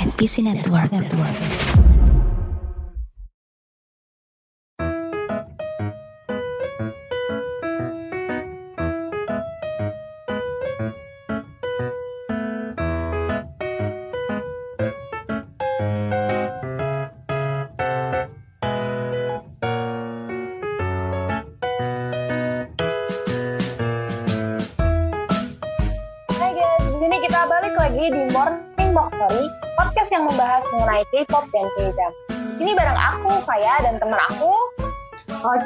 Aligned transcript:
and 0.00 0.12
PC 0.12 0.42
Network. 0.44 0.92
Network. 0.92 2.01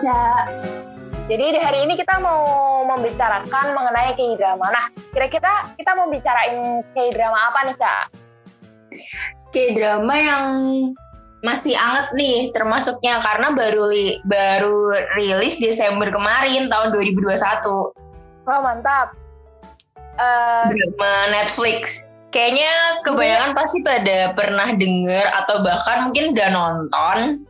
Ocha. 0.06 0.46
Jadi 1.26 1.44
di 1.50 1.58
hari 1.58 1.82
ini 1.82 1.98
kita 1.98 2.22
mau 2.22 2.46
membicarakan 2.86 3.74
mengenai 3.74 4.14
K-drama. 4.14 4.70
Nah, 4.70 4.86
kira-kira 5.10 5.66
kita 5.74 5.98
mau 5.98 6.06
bicarain 6.06 6.86
K-drama 6.94 7.38
apa 7.50 7.58
nih, 7.66 7.74
Kak? 7.74 8.04
K-drama 9.50 10.14
yang 10.14 10.46
masih 11.42 11.74
anget 11.74 12.14
nih 12.14 12.54
termasuknya 12.54 13.18
karena 13.18 13.50
baru 13.50 13.90
li- 13.90 14.18
baru 14.22 14.94
rilis 15.18 15.58
Desember 15.58 16.10
kemarin 16.10 16.70
tahun 16.70 16.90
2021 16.94 17.90
Wah, 18.46 18.60
mantap. 18.62 19.10
Eh, 20.22 20.64
drama 20.70 21.14
Netflix. 21.34 22.06
Kayaknya 22.30 23.02
kebanyakan 23.02 23.50
pasti 23.58 23.82
pada 23.82 24.30
pernah 24.38 24.70
denger 24.70 25.26
atau 25.34 25.66
bahkan 25.66 26.06
mungkin 26.06 26.30
udah 26.30 26.48
nonton. 26.54 27.42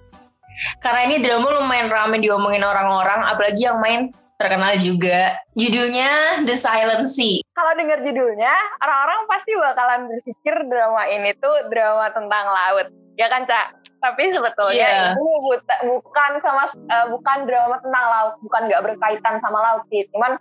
Karena 0.78 1.00
ini 1.04 1.16
drama 1.18 1.48
lumayan 1.52 1.88
rame 1.88 2.18
diomongin 2.18 2.62
orang-orang, 2.62 3.24
apalagi 3.24 3.64
yang 3.64 3.78
main 3.78 4.08
terkenal 4.36 4.76
juga. 4.76 5.32
Judulnya 5.56 6.42
The 6.44 6.54
Silent 6.54 7.08
Sea. 7.08 7.40
kalau 7.50 7.72
dengar 7.72 8.04
judulnya, 8.04 8.52
orang-orang 8.78 9.20
pasti 9.26 9.56
bakalan 9.56 10.00
berpikir 10.06 10.54
drama 10.68 11.02
ini 11.08 11.32
tuh 11.40 11.56
drama 11.72 12.12
tentang 12.12 12.44
laut. 12.44 12.86
Ya 13.16 13.32
kan, 13.32 13.48
Cak? 13.48 13.72
Tapi 13.96 14.28
sebetulnya 14.28 14.76
Iya. 14.76 15.16
ini 15.16 15.32
buta- 15.40 15.82
bukan 15.88 16.30
sama 16.44 16.68
eh, 16.68 17.06
bukan 17.08 17.38
drama 17.48 17.80
tentang 17.80 18.04
laut, 18.06 18.34
bukan 18.44 18.60
nggak 18.68 18.84
berkaitan 18.84 19.40
sama 19.40 19.58
laut 19.58 19.82
sih. 19.88 20.04
Cuman 20.12 20.36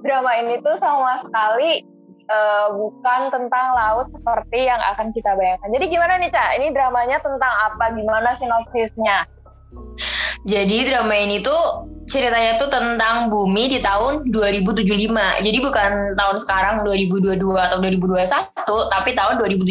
drama 0.00 0.30
ini 0.38 0.62
tuh 0.62 0.78
sama 0.78 1.18
sekali 1.18 1.82
eh, 2.24 2.68
bukan 2.72 3.28
tentang 3.28 3.66
laut 3.74 4.08
seperti 4.08 4.64
yang 4.64 4.78
akan 4.80 5.10
kita 5.10 5.34
bayangkan. 5.34 5.74
Jadi 5.74 5.84
gimana 5.90 6.16
nih, 6.16 6.30
Cak? 6.30 6.56
Ini 6.56 6.70
dramanya 6.70 7.18
tentang 7.18 7.52
apa? 7.66 7.92
Gimana 7.92 8.30
sinopsisnya? 8.32 9.26
Jadi 10.44 10.92
drama 10.92 11.14
ini 11.16 11.40
tuh 11.40 11.88
ceritanya 12.04 12.60
tuh 12.60 12.68
tentang 12.68 13.32
bumi 13.32 13.72
di 13.72 13.78
tahun 13.80 14.28
2075. 14.28 15.40
Jadi 15.40 15.58
bukan 15.58 16.12
tahun 16.12 16.36
sekarang 16.36 16.74
2022 16.84 17.40
atau 17.56 17.80
2021, 17.80 18.92
tapi 18.92 19.10
tahun 19.16 19.40
2075. 19.40 19.64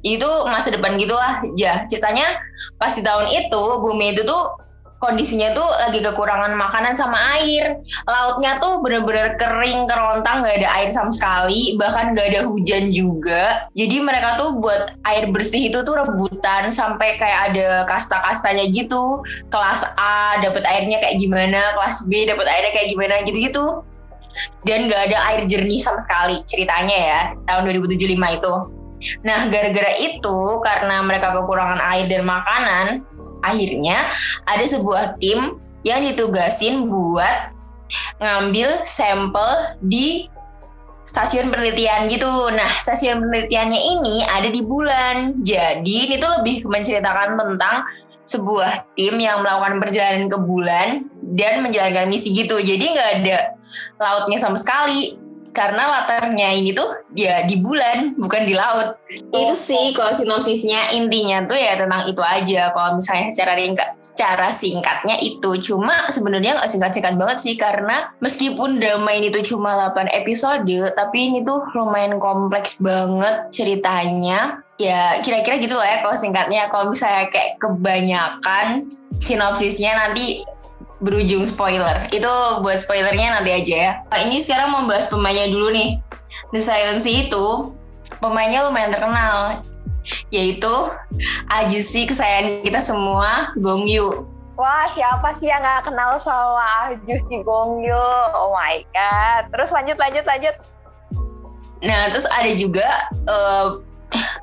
Jadi 0.00 0.12
itu 0.16 0.30
masa 0.48 0.68
depan 0.72 0.96
gitulah. 0.96 1.44
Ya, 1.54 1.84
ceritanya 1.84 2.40
pas 2.80 2.96
di 2.96 3.04
tahun 3.04 3.28
itu 3.28 3.62
bumi 3.84 4.16
itu 4.16 4.24
tuh 4.24 4.63
kondisinya 5.04 5.52
tuh 5.52 5.68
lagi 5.68 6.00
kekurangan 6.00 6.56
makanan 6.56 6.96
sama 6.96 7.36
air. 7.36 7.76
Lautnya 8.08 8.56
tuh 8.56 8.80
bener-bener 8.80 9.36
kering, 9.36 9.84
kerontang, 9.84 10.40
nggak 10.40 10.64
ada 10.64 10.70
air 10.80 10.88
sama 10.88 11.12
sekali, 11.12 11.76
bahkan 11.76 12.16
nggak 12.16 12.32
ada 12.32 12.40
hujan 12.48 12.88
juga. 12.88 13.68
Jadi 13.76 14.00
mereka 14.00 14.40
tuh 14.40 14.56
buat 14.56 14.96
air 15.04 15.28
bersih 15.28 15.68
itu 15.68 15.84
tuh 15.84 15.94
rebutan 16.00 16.72
sampai 16.72 17.20
kayak 17.20 17.52
ada 17.52 17.68
kasta-kastanya 17.84 18.64
gitu 18.72 19.20
kelas 19.52 19.84
A 20.00 20.40
dapat 20.40 20.64
airnya 20.64 20.96
kayak 21.04 21.20
gimana, 21.20 21.76
kelas 21.76 22.08
B 22.08 22.24
dapat 22.24 22.48
airnya 22.48 22.72
kayak 22.72 22.88
gimana 22.88 23.14
gitu-gitu. 23.28 23.84
Dan 24.66 24.90
nggak 24.90 25.12
ada 25.12 25.18
air 25.30 25.42
jernih 25.46 25.78
sama 25.78 26.00
sekali 26.02 26.42
ceritanya 26.48 26.96
ya 26.96 27.20
tahun 27.46 27.70
2075 27.84 28.40
itu. 28.40 28.54
Nah 29.20 29.46
gara-gara 29.52 29.92
itu 30.00 30.38
karena 30.64 31.04
mereka 31.04 31.36
kekurangan 31.36 31.80
air 31.92 32.08
dan 32.08 32.24
makanan, 32.24 32.86
akhirnya 33.44 34.10
ada 34.48 34.64
sebuah 34.64 35.20
tim 35.20 35.60
yang 35.84 36.00
ditugasin 36.00 36.88
buat 36.88 37.52
ngambil 38.16 38.88
sampel 38.88 39.76
di 39.84 40.32
stasiun 41.04 41.52
penelitian 41.52 42.08
gitu. 42.08 42.48
Nah, 42.50 42.70
stasiun 42.80 43.20
penelitiannya 43.20 43.76
ini 43.76 44.24
ada 44.24 44.48
di 44.48 44.64
bulan. 44.64 45.44
Jadi 45.44 46.08
ini 46.08 46.14
tuh 46.16 46.40
lebih 46.40 46.64
menceritakan 46.64 47.36
tentang 47.36 47.84
sebuah 48.24 48.96
tim 48.96 49.20
yang 49.20 49.44
melakukan 49.44 49.76
perjalanan 49.84 50.32
ke 50.32 50.38
bulan 50.40 50.88
dan 51.36 51.60
menjalankan 51.60 52.08
misi 52.08 52.32
gitu. 52.32 52.56
Jadi 52.56 52.96
nggak 52.96 53.10
ada 53.20 53.38
lautnya 54.00 54.40
sama 54.40 54.56
sekali. 54.56 55.20
Karena 55.54 55.86
latarnya 55.86 56.50
ini 56.50 56.74
tuh 56.74 57.06
ya 57.14 57.46
di 57.46 57.62
bulan, 57.62 58.18
bukan 58.18 58.42
di 58.42 58.58
laut. 58.58 58.98
Itu 59.06 59.54
sih 59.54 59.94
kalau 59.94 60.10
sinopsisnya 60.10 60.90
intinya 60.98 61.46
tuh 61.46 61.54
ya 61.54 61.78
tentang 61.78 62.10
itu 62.10 62.18
aja. 62.18 62.74
Kalau 62.74 62.98
misalnya 62.98 63.30
secara 63.30 63.54
ringkat, 63.54 63.88
secara 64.02 64.50
singkatnya 64.50 65.14
itu 65.22 65.50
cuma 65.62 66.10
sebenarnya 66.10 66.58
nggak 66.58 66.70
singkat-singkat 66.74 67.14
banget 67.14 67.38
sih 67.38 67.54
karena 67.54 68.10
meskipun 68.18 68.82
drama 68.82 69.14
ini 69.14 69.30
tuh 69.30 69.46
cuma 69.54 69.78
8 69.94 70.10
episode, 70.10 70.66
tapi 70.98 71.30
ini 71.30 71.46
tuh 71.46 71.62
lumayan 71.78 72.18
kompleks 72.18 72.82
banget 72.82 73.54
ceritanya. 73.54 74.58
Ya 74.74 75.22
kira-kira 75.22 75.62
gitu 75.62 75.78
lah 75.78 75.86
ya 75.86 75.98
kalau 76.02 76.18
singkatnya. 76.18 76.66
Kalau 76.66 76.90
misalnya 76.90 77.30
kayak 77.30 77.62
kebanyakan 77.62 78.82
sinopsisnya 79.22 79.94
nanti 79.94 80.42
berujung 81.04 81.44
spoiler. 81.44 82.08
Itu 82.08 82.32
buat 82.64 82.80
spoilernya 82.80 83.38
nanti 83.40 83.52
aja 83.52 83.74
ya. 83.76 83.92
Nah, 84.08 84.20
ini 84.24 84.40
sekarang 84.40 84.72
mau 84.72 84.88
bahas 84.88 85.06
pemainnya 85.12 85.52
dulu 85.52 85.68
nih. 85.68 86.00
The 86.50 86.64
Silence 86.64 87.04
itu 87.04 87.76
pemainnya 88.18 88.64
lumayan 88.64 88.90
terkenal 88.90 89.60
yaitu 90.28 90.72
Ajusi 91.48 92.04
kesayangan 92.04 92.60
kita 92.64 92.80
semua 92.80 93.52
Gong 93.56 93.88
Yoo. 93.88 94.34
Wah, 94.54 94.86
siapa 94.94 95.34
sih 95.34 95.50
yang 95.50 95.58
nggak 95.58 95.90
kenal 95.90 96.14
sama 96.14 96.62
Ahju 96.86 97.14
si 97.26 97.36
Gongyo? 97.42 98.06
Oh 98.38 98.54
my 98.54 98.86
god. 98.94 99.50
Terus 99.50 99.74
lanjut, 99.74 99.98
lanjut, 99.98 100.22
lanjut. 100.22 100.54
Nah, 101.82 102.06
terus 102.14 102.26
ada 102.30 102.50
juga 102.54 102.86
eh, 103.10 103.66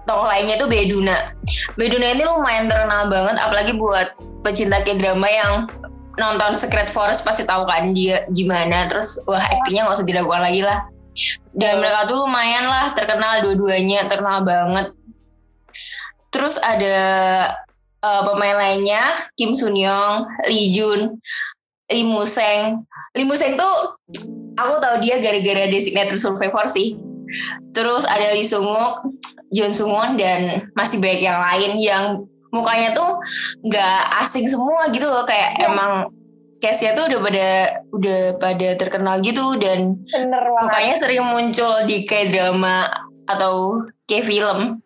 tokoh 0.03 0.27
lainnya 0.27 0.59
tuh 0.59 0.67
Beduna. 0.67 1.31
Beduna 1.79 2.11
ini 2.11 2.27
lumayan 2.27 2.67
terkenal 2.67 3.07
banget 3.07 3.39
apalagi 3.39 3.71
buat 3.71 4.11
pecinta 4.43 4.83
K-drama 4.83 5.27
yang 5.31 5.71
nonton 6.19 6.59
Secret 6.59 6.91
Forest 6.91 7.23
pasti 7.23 7.43
tahu 7.47 7.63
kan 7.67 7.91
dia 7.91 8.27
gimana. 8.31 8.87
Terus 8.87 9.19
wah 9.23 9.43
aktingnya 9.43 9.87
nggak 9.87 9.97
usah 10.01 10.07
diragukan 10.07 10.41
lagi 10.43 10.61
lah. 10.63 10.87
Dan 11.51 11.83
mereka 11.83 12.07
tuh 12.07 12.23
lumayan 12.23 12.65
lah 12.67 12.95
terkenal 12.95 13.43
dua-duanya 13.43 14.07
terkenal 14.07 14.43
banget. 14.43 14.95
Terus 16.31 16.55
ada 16.63 16.97
eh, 17.99 18.21
pemain 18.23 18.57
lainnya 18.57 19.27
Kim 19.35 19.53
Sun 19.55 19.75
Young, 19.75 20.27
Lee 20.47 20.71
Jun, 20.71 21.19
Lee 21.91 22.07
Museng. 22.07 22.87
Lee 23.11 23.27
Museng 23.27 23.59
tuh 23.59 23.99
aku 24.55 24.73
tahu 24.79 24.95
dia 25.03 25.19
gara-gara 25.19 25.67
Designated 25.67 26.15
Survivor 26.15 26.71
sih. 26.71 26.95
Terus 27.71 28.03
ada 28.07 28.35
Lee 28.35 28.47
Sunguk, 28.47 29.07
John 29.51 29.71
Sungon 29.71 30.15
dan 30.15 30.71
masih 30.75 30.99
banyak 31.03 31.23
yang 31.23 31.39
lain 31.39 31.71
yang 31.79 32.05
mukanya 32.51 32.91
tuh 32.91 33.19
nggak 33.61 33.99
asing 34.21 34.45
semua 34.45 34.87
gitu 34.91 35.03
loh 35.03 35.23
kayak 35.23 35.55
Ya. 35.55 35.67
emang 35.67 36.11
case-nya 36.59 36.93
tuh 36.93 37.09
udah 37.09 37.19
pada 37.19 37.47
udah 37.89 38.19
pada 38.37 38.67
terkenal 38.75 39.15
gitu 39.19 39.57
dan 39.57 39.97
Bener 40.05 40.43
banget. 40.45 40.61
mukanya 40.61 40.95
sering 40.95 41.23
muncul 41.25 41.73
di 41.83 42.05
kayak 42.05 42.29
drama 42.29 42.85
atau 43.25 43.81
kayak 44.05 44.27
film. 44.27 44.77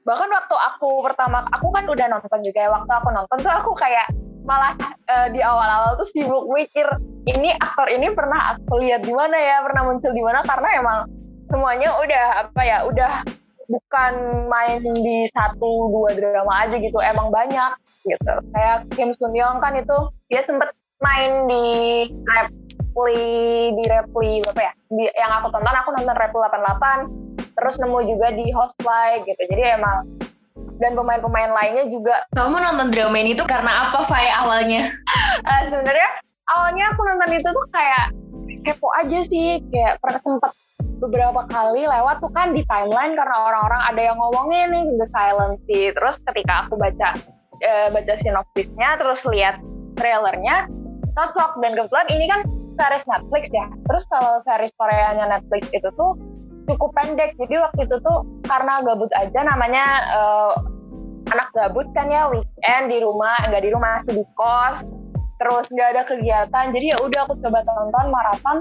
Bahkan 0.00 0.28
waktu 0.28 0.56
aku 0.56 1.04
pertama, 1.04 1.44
aku 1.50 1.68
kan 1.68 1.84
udah 1.84 2.06
nonton 2.08 2.40
juga 2.40 2.64
ya. 2.64 2.70
Waktu 2.72 2.88
aku 2.88 3.08
nonton 3.12 3.36
tuh 3.38 3.52
aku 3.52 3.76
kayak 3.76 4.08
malah 4.40 4.72
eh, 5.06 5.28
di 5.28 5.44
awal-awal 5.44 5.94
tuh 5.94 6.08
sibuk 6.08 6.48
mikir 6.48 6.88
ini 7.28 7.52
aktor 7.52 7.84
ini 7.86 8.08
pernah 8.10 8.56
aku 8.56 8.80
lihat 8.80 9.04
di 9.04 9.12
mana 9.12 9.36
ya, 9.36 9.60
pernah 9.60 9.84
muncul 9.84 10.10
di 10.10 10.24
mana 10.24 10.40
karena 10.40 10.68
emang 10.72 10.98
semuanya 11.46 11.92
udah 12.00 12.24
apa 12.48 12.60
ya, 12.64 12.78
udah 12.88 13.12
bukan 13.70 14.12
main 14.50 14.82
di 14.82 15.30
satu 15.30 15.94
dua 15.94 16.10
drama 16.18 16.66
aja 16.66 16.76
gitu, 16.76 16.98
emang 16.98 17.30
banyak 17.30 17.78
gitu. 18.02 18.34
Kayak 18.50 18.90
Kim 18.98 19.14
Sun 19.14 19.32
Young 19.32 19.62
kan 19.62 19.78
itu 19.78 19.96
dia 20.26 20.42
sempet 20.42 20.74
main 21.00 21.46
di 21.46 21.64
Repli 22.26 23.70
di 23.78 23.84
Repli 23.86 24.42
apa 24.42 24.60
ya? 24.60 24.72
Di, 24.90 25.04
yang 25.14 25.32
aku 25.38 25.54
tonton 25.54 25.76
aku 25.78 25.88
nonton 25.94 26.16
Repli 26.18 26.38
88 26.42 27.54
terus 27.54 27.76
nemu 27.78 27.98
juga 28.10 28.28
di 28.34 28.46
Housefly 28.50 29.22
gitu. 29.24 29.42
Jadi 29.46 29.62
emang 29.78 30.02
dan 30.80 30.96
pemain-pemain 30.96 31.52
lainnya 31.52 31.84
juga 31.92 32.24
Kamu 32.32 32.56
nonton 32.56 32.88
drama 32.88 33.16
ini 33.20 33.36
tuh 33.36 33.44
karena 33.44 33.88
apa, 33.88 34.00
Fai, 34.00 34.32
awalnya? 34.32 34.88
eh, 35.52 35.62
sebenarnya 35.68 36.10
awalnya 36.48 36.84
aku 36.90 37.00
nonton 37.04 37.30
itu 37.36 37.48
tuh 37.52 37.66
kayak 37.68 38.06
kepo 38.64 38.88
aja 38.96 39.18
sih 39.28 39.60
kayak 39.68 40.00
pernah 40.00 40.20
sempet 40.20 40.50
beberapa 41.00 41.48
kali 41.48 41.88
lewat 41.88 42.20
tuh 42.20 42.30
kan 42.36 42.52
di 42.52 42.60
timeline 42.68 43.16
karena 43.16 43.36
orang-orang 43.48 43.82
ada 43.88 44.00
yang 44.12 44.16
ngomongin 44.20 44.68
nih 44.70 44.84
The 45.00 45.08
Silent 45.08 45.56
Sea. 45.66 45.96
Terus 45.96 46.16
ketika 46.28 46.68
aku 46.68 46.76
baca 46.76 47.08
uh, 47.64 47.88
baca 47.90 48.14
sinopsisnya, 48.20 48.90
terus 49.00 49.20
lihat 49.32 49.56
trailernya, 49.96 50.68
cocok. 51.16 51.58
Dan 51.64 51.72
kebetulan 51.74 52.08
ini 52.12 52.24
kan 52.28 52.40
series 52.76 53.04
Netflix 53.08 53.44
ya. 53.50 53.66
Terus 53.88 54.04
kalau 54.12 54.36
series 54.44 54.72
Koreanya 54.76 55.26
Netflix 55.26 55.64
itu 55.72 55.88
tuh 55.96 56.20
cukup 56.68 56.92
pendek. 56.94 57.32
Jadi 57.40 57.54
waktu 57.56 57.80
itu 57.88 57.96
tuh 58.04 58.18
karena 58.44 58.84
gabut 58.84 59.10
aja 59.16 59.40
namanya 59.42 59.84
uh, 60.12 60.52
anak 61.32 61.48
gabut 61.56 61.88
kan 61.96 62.12
ya 62.12 62.28
weekend 62.28 62.92
di 62.92 63.00
rumah, 63.00 63.40
enggak 63.48 63.64
di 63.64 63.70
rumah 63.72 63.98
masih 63.98 64.20
di 64.20 64.24
kos. 64.36 64.84
Terus 65.40 65.72
nggak 65.72 65.88
ada 65.96 66.02
kegiatan. 66.04 66.64
Jadi 66.76 66.86
ya 66.92 66.98
udah 67.00 67.20
aku 67.24 67.34
coba 67.40 67.64
tonton 67.64 68.06
maraton 68.12 68.58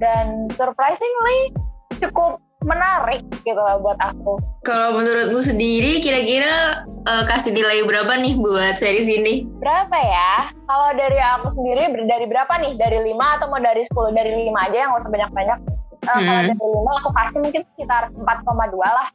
dan 0.00 0.48
surprisingly 0.56 1.52
cukup 2.00 2.40
menarik 2.66 3.22
gitu 3.46 3.56
lah 3.56 3.78
buat 3.78 3.96
aku. 4.02 4.42
Kalau 4.66 4.98
menurutmu 4.98 5.38
sendiri 5.38 6.02
kira-kira 6.02 6.82
uh, 7.06 7.24
kasih 7.28 7.54
nilai 7.54 7.86
berapa 7.86 8.18
nih 8.18 8.34
buat 8.40 8.74
series 8.80 9.06
ini? 9.06 9.46
Berapa 9.62 9.94
ya? 9.94 10.50
Kalau 10.66 10.88
dari 10.98 11.18
aku 11.22 11.54
sendiri 11.54 11.86
dari 12.10 12.26
berapa 12.26 12.52
nih? 12.58 12.74
Dari 12.74 12.98
5 13.14 13.34
atau 13.38 13.46
mau 13.46 13.62
dari 13.62 13.86
10? 13.86 14.18
Dari 14.18 14.30
5 14.50 14.66
aja 14.66 14.76
yang 14.76 14.88
nggak 14.92 15.02
usah 15.06 15.12
banyak-banyak. 15.14 15.58
Uh, 16.06 16.10
hmm. 16.10 16.26
Kalau 16.26 16.42
dari 16.50 16.66
5 16.74 17.00
aku 17.00 17.10
kasih 17.14 17.38
mungkin 17.38 17.62
sekitar 17.74 18.02
4,2 18.18 18.82
lah. 18.82 19.08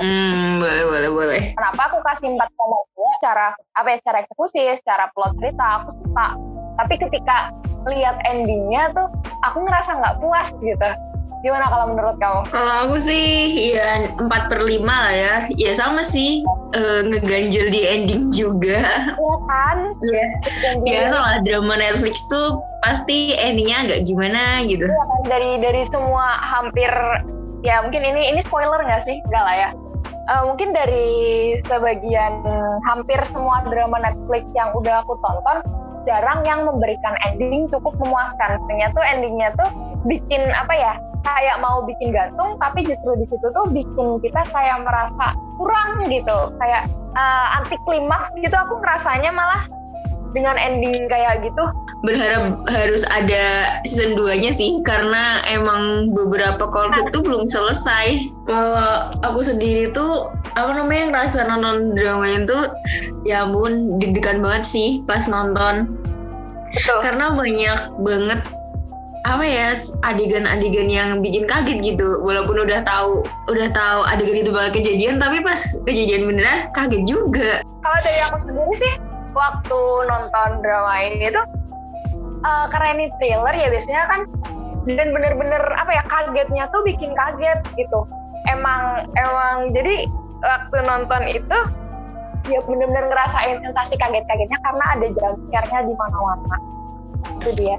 Hmm, 0.00 0.56
boleh, 0.56 0.84
boleh, 0.88 1.10
boleh. 1.12 1.42
Kenapa 1.52 1.92
aku 1.92 2.00
kasih 2.00 2.32
4,2? 2.32 3.20
Secara 3.20 3.52
apa 3.76 3.88
ya? 3.92 3.96
Secara 4.00 4.16
eksekusi, 4.24 4.62
secara 4.80 5.04
plot 5.12 5.36
cerita 5.36 5.84
aku 5.84 5.90
suka. 6.00 6.28
Tapi 6.80 6.94
ketika 6.96 7.52
lihat 7.84 8.16
endingnya 8.24 8.88
tuh, 8.96 9.12
aku 9.44 9.60
ngerasa 9.68 10.00
nggak 10.00 10.16
puas 10.24 10.48
gitu 10.64 10.90
Gimana 11.42 11.66
kalau 11.66 11.86
menurut 11.90 12.16
kamu? 12.22 12.40
Kalau 12.54 12.74
aku 12.86 12.96
sih 13.02 13.26
ya 13.74 14.14
4 14.14 14.30
per 14.46 14.62
5 14.62 14.86
lah 14.86 15.10
ya. 15.10 15.34
Ya 15.58 15.72
sama 15.74 16.06
sih. 16.06 16.46
Uh, 16.72 17.02
ngeganjel 17.04 17.68
di 17.68 17.82
ending 17.82 18.30
juga. 18.30 19.10
Iya 19.18 19.36
kan? 19.50 19.78
Iya. 20.00 20.24
Biasa 20.86 21.16
lah 21.18 21.36
drama 21.42 21.74
Netflix 21.74 22.22
tuh 22.30 22.62
pasti 22.80 23.34
endingnya 23.34 23.90
agak 23.90 24.00
gimana 24.06 24.62
gitu. 24.70 24.86
Iya 24.86 25.02
kan? 25.02 25.20
Dari, 25.26 25.52
dari 25.58 25.82
semua 25.90 26.38
hampir 26.38 26.90
ya 27.66 27.82
mungkin 27.82 28.02
ini 28.06 28.32
ini 28.32 28.40
spoiler 28.46 28.78
nggak 28.78 29.02
sih? 29.02 29.18
Enggak 29.26 29.44
lah 29.44 29.56
ya. 29.58 29.70
Uh, 30.30 30.42
mungkin 30.46 30.70
dari 30.70 31.10
sebagian 31.66 32.46
hampir 32.86 33.18
semua 33.34 33.66
drama 33.66 33.98
Netflix 33.98 34.46
yang 34.54 34.70
udah 34.78 35.02
aku 35.02 35.18
tonton 35.18 35.58
jarang 36.04 36.42
yang 36.46 36.66
memberikan 36.66 37.14
ending 37.26 37.70
cukup 37.70 37.94
memuaskan. 38.02 38.58
Ternyata 38.68 38.94
tuh 38.98 39.04
endingnya 39.06 39.48
tuh 39.58 39.70
bikin 40.06 40.42
apa 40.54 40.74
ya 40.74 40.94
kayak 41.22 41.62
mau 41.62 41.86
bikin 41.86 42.10
gantung 42.10 42.58
tapi 42.58 42.82
justru 42.82 43.14
di 43.14 43.26
situ 43.30 43.46
tuh 43.54 43.66
bikin 43.70 44.18
kita 44.18 44.42
kayak 44.50 44.82
merasa 44.82 45.38
kurang 45.56 46.10
gitu 46.10 46.50
kayak 46.58 46.90
uh, 47.14 47.62
anti 47.62 47.78
klimaks 47.86 48.34
gitu 48.34 48.52
aku 48.52 48.82
ngerasanya 48.82 49.30
malah 49.30 49.62
dengan 50.34 50.58
ending 50.58 51.06
kayak 51.06 51.40
gitu 51.46 51.64
berharap 52.02 52.66
harus 52.66 53.06
ada 53.06 53.78
season 53.86 54.18
2 54.18 54.42
nya 54.42 54.50
sih 54.50 54.82
karena 54.82 55.38
emang 55.46 56.10
beberapa 56.10 56.66
konflik 56.68 57.14
tuh 57.14 57.22
belum 57.22 57.46
selesai. 57.46 58.26
Kalau 58.44 59.14
aku 59.22 59.40
sendiri 59.46 59.94
tuh 59.94 60.30
apa 60.58 60.74
namanya 60.74 61.14
ngerasa 61.14 61.46
nonton 61.46 61.94
drama 61.94 62.26
itu 62.26 62.58
ya 63.22 63.46
ampun 63.46 64.02
deg-degan 64.02 64.42
banget 64.42 64.64
sih 64.66 64.88
pas 65.06 65.24
nonton. 65.30 66.02
Betul. 66.72 67.04
karena 67.04 67.36
banyak 67.36 67.78
banget 68.00 68.40
apa 69.22 69.44
ya 69.46 69.70
adegan-adegan 70.02 70.88
yang 70.90 71.10
bikin 71.22 71.46
kaget 71.46 71.78
gitu. 71.84 72.18
Walaupun 72.26 72.66
udah 72.66 72.82
tahu 72.82 73.22
udah 73.46 73.68
tahu 73.70 74.00
adegan 74.08 74.42
itu 74.42 74.50
bakal 74.50 74.80
kejadian 74.80 75.22
tapi 75.22 75.38
pas 75.44 75.60
kejadian 75.86 76.26
beneran 76.26 76.58
kaget 76.74 77.02
juga. 77.06 77.50
Kalau 77.84 77.98
dari 78.02 78.20
aku 78.24 78.38
sendiri 78.42 78.74
sih 78.80 78.94
waktu 79.36 79.80
nonton 80.10 80.50
drama 80.64 80.94
ini 81.06 81.30
tuh 81.30 81.46
uh, 82.44 82.66
karena 82.70 82.88
ini 82.98 83.06
trailer 83.18 83.54
ya 83.54 83.68
biasanya 83.70 84.02
kan 84.10 84.20
dan 84.86 85.08
bener-bener 85.14 85.62
apa 85.78 85.90
ya 85.94 86.02
kagetnya 86.10 86.64
tuh 86.74 86.82
bikin 86.82 87.14
kaget 87.14 87.62
gitu. 87.78 88.06
Emang 88.50 89.06
emang 89.14 89.70
jadi 89.70 90.10
waktu 90.42 90.76
nonton 90.82 91.22
itu 91.30 91.58
ya 92.50 92.58
bener-bener 92.66 93.06
ngerasain 93.06 93.62
sensasi 93.62 93.94
kaget-kagetnya 93.94 94.58
karena 94.66 94.84
ada 94.98 95.06
jam 95.14 95.32
di 95.86 95.94
mana-mana. 95.94 96.56
Itu 97.38 97.50
dia. 97.54 97.76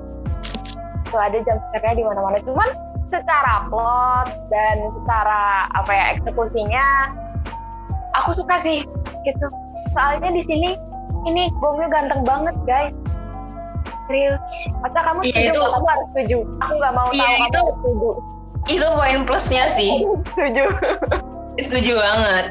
Gitu 1.03 1.17
ada 1.19 1.37
jam 1.43 1.59
scare 1.69 1.99
di 1.99 2.03
mana-mana. 2.07 2.39
Cuman 2.47 2.69
secara 3.11 3.67
plot 3.67 4.31
dan 4.49 4.77
secara 5.03 5.67
apa 5.75 5.91
ya 5.91 6.05
eksekusinya 6.17 6.85
aku 8.15 8.39
suka 8.39 8.63
sih 8.63 8.87
gitu. 9.27 9.45
Soalnya 9.91 10.31
di 10.31 10.41
sini 10.47 10.79
ini 11.27 11.51
Gongyo 11.59 11.91
ganteng 11.91 12.23
banget 12.23 12.55
guys 12.63 12.95
serius 14.07 14.41
masa 14.81 14.99
kamu 15.01 15.19
iya, 15.23 15.31
setuju 15.31 15.49
itu, 15.51 15.61
kamu 15.71 15.87
harus 15.87 16.07
setuju? 16.11 16.37
Aku 16.59 16.73
nggak 16.79 16.93
mau 16.93 17.07
iya, 17.11 17.23
tahu 17.23 17.33
itu, 17.33 17.59
kamu 17.59 17.71
setuju. 17.73 18.09
itu 18.63 18.87
poin 18.95 19.19
plusnya 19.27 19.65
sih. 19.67 19.93
Setuju. 20.33 20.65
Setuju 21.59 21.93
banget. 21.99 22.45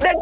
Dan 0.00 0.16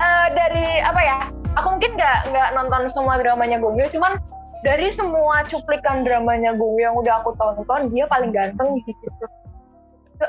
uh, 0.00 0.26
dari 0.32 0.66
apa 0.80 1.00
ya 1.02 1.18
aku 1.58 1.66
mungkin 1.76 1.92
nggak 1.98 2.18
nggak 2.32 2.48
nonton 2.56 2.82
semua 2.88 3.20
dramanya 3.20 3.60
Gongyo 3.60 3.90
cuman 3.92 4.16
dari 4.62 4.88
semua 4.94 5.42
cuplikan 5.50 6.06
dramanya 6.06 6.54
Gung 6.54 6.78
yang 6.78 6.94
udah 6.94 7.20
aku 7.20 7.34
tonton 7.34 7.90
dia 7.90 8.06
paling 8.06 8.30
ganteng 8.30 8.78
di 8.78 8.82
situ. 8.86 9.10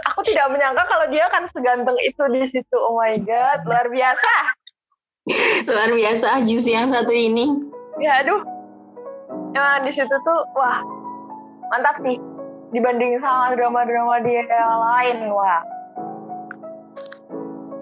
Aku 0.10 0.26
tidak 0.26 0.50
menyangka 0.50 0.90
kalau 0.90 1.06
dia 1.14 1.30
akan 1.30 1.46
seganteng 1.54 1.94
itu 2.02 2.24
di 2.34 2.44
situ. 2.50 2.78
Oh 2.82 2.98
my 2.98 3.14
god 3.22 3.62
luar 3.70 3.88
biasa. 3.94 4.32
Luar 5.70 5.90
biasa 5.94 6.42
Jus 6.50 6.66
yang 6.66 6.90
satu 6.90 7.14
ini. 7.14 7.46
Ya 8.02 8.26
aduh 8.26 8.53
emang 9.54 9.82
di 9.86 9.92
situ 9.94 10.16
tuh 10.26 10.42
wah 10.58 10.82
mantap 11.74 11.98
sih 12.02 12.18
dibanding 12.74 13.22
sama 13.22 13.54
drama-drama 13.54 14.22
dia 14.26 14.44
yang 14.46 14.78
lain 14.82 15.18
wah 15.30 15.62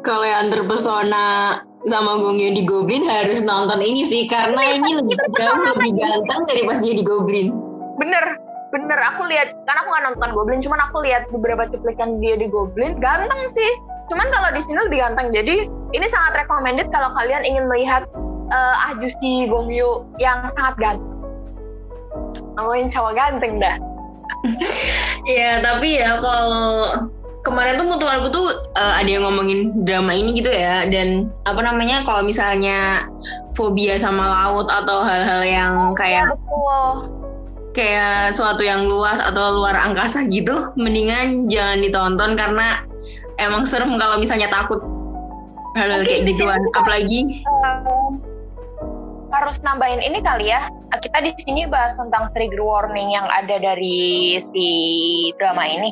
kalau 0.02 0.26
yang 0.26 0.50
terpesona 0.50 1.62
sama 1.86 2.22
Gongyo 2.22 2.54
di 2.54 2.62
Goblin 2.66 3.06
harus 3.10 3.42
nonton 3.42 3.82
ini 3.82 4.06
sih 4.06 4.30
karena 4.30 4.78
ini 4.78 5.02
lebih 5.02 5.18
jauh 5.38 5.62
lebih 5.62 5.92
ganteng 5.98 6.42
dari 6.46 6.62
pas 6.66 6.78
dia 6.78 6.94
di 6.94 7.06
Goblin. 7.06 7.54
Bener, 7.98 8.38
bener. 8.70 9.00
Aku 9.14 9.26
lihat 9.26 9.54
karena 9.66 9.80
aku 9.82 9.90
nggak 9.90 10.06
nonton 10.14 10.30
Goblin, 10.38 10.62
cuman 10.62 10.80
aku 10.90 10.98
lihat 11.06 11.26
beberapa 11.34 11.70
cuplikan 11.70 12.22
dia 12.22 12.38
di 12.38 12.50
Goblin, 12.50 13.02
ganteng 13.02 13.42
sih. 13.50 13.72
Cuman 14.14 14.30
kalau 14.30 14.50
di 14.54 14.62
sini 14.62 14.78
lebih 14.90 15.00
ganteng. 15.02 15.34
Jadi 15.34 15.70
ini 15.94 16.06
sangat 16.10 16.46
recommended 16.46 16.90
kalau 16.94 17.10
kalian 17.18 17.42
ingin 17.46 17.66
melihat 17.66 18.06
uh, 18.54 18.90
Ajusi 18.94 19.50
Gongyo 19.50 20.06
yang 20.22 20.54
sangat 20.58 20.76
ganteng. 20.78 21.11
Ngomongin 22.58 22.88
cowok 22.92 23.14
ganteng 23.16 23.54
dah. 23.62 23.76
Iya, 25.22 25.62
tapi 25.62 26.02
ya 26.02 26.18
kalau 26.18 26.90
kemarin 27.46 27.78
tuh 27.78 27.86
mutualku 27.86 28.28
tuh 28.34 28.50
uh, 28.74 28.94
ada 28.98 29.06
yang 29.06 29.22
ngomongin 29.22 29.70
drama 29.86 30.18
ini 30.18 30.34
gitu 30.42 30.50
ya. 30.50 30.90
Dan 30.90 31.30
apa 31.46 31.62
namanya 31.62 32.02
kalau 32.02 32.26
misalnya 32.26 33.06
fobia 33.54 34.02
sama 34.02 34.26
laut 34.26 34.66
atau 34.66 35.06
hal-hal 35.06 35.42
yang 35.46 35.74
kayak 35.94 36.26
kayak 37.72 38.36
suatu 38.36 38.66
yang 38.66 38.88
luas 38.88 39.20
atau 39.24 39.56
luar 39.56 39.80
angkasa 39.80 40.28
gitu 40.28 40.76
mendingan 40.76 41.48
jangan 41.48 41.80
ditonton 41.80 42.32
karena 42.36 42.84
emang 43.40 43.64
serem 43.64 43.96
kalau 43.96 44.20
misalnya 44.20 44.52
takut 44.52 44.84
hal-hal 45.80 46.04
kayak 46.04 46.28
gituan. 46.28 46.60
apalagi 46.76 47.48
uh, 47.48 48.12
harus 49.32 49.58
nambahin 49.64 50.04
ini 50.04 50.20
kali 50.20 50.52
ya. 50.52 50.68
Kita 50.92 51.24
di 51.24 51.32
sini 51.40 51.66
bahas 51.66 51.96
tentang 51.96 52.30
trigger 52.36 52.62
warning 52.62 53.16
yang 53.16 53.26
ada 53.32 53.58
dari 53.58 54.38
si 54.52 54.68
drama 55.40 55.66
ini. 55.66 55.90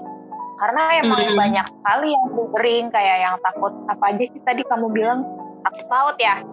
Karena 0.59 0.83
emang 0.99 1.23
hmm. 1.23 1.39
banyak 1.39 1.65
sekali 1.71 2.07
yang 2.11 2.25
triggering 2.35 2.87
kayak 2.91 3.17
yang 3.23 3.35
takut 3.39 3.73
apa 3.87 4.03
aja 4.11 4.23
sih 4.27 4.41
tadi 4.43 4.61
kamu 4.67 4.91
bilang? 4.91 5.23
Takut 5.63 5.87
laut 5.87 6.17
ya? 6.19 6.43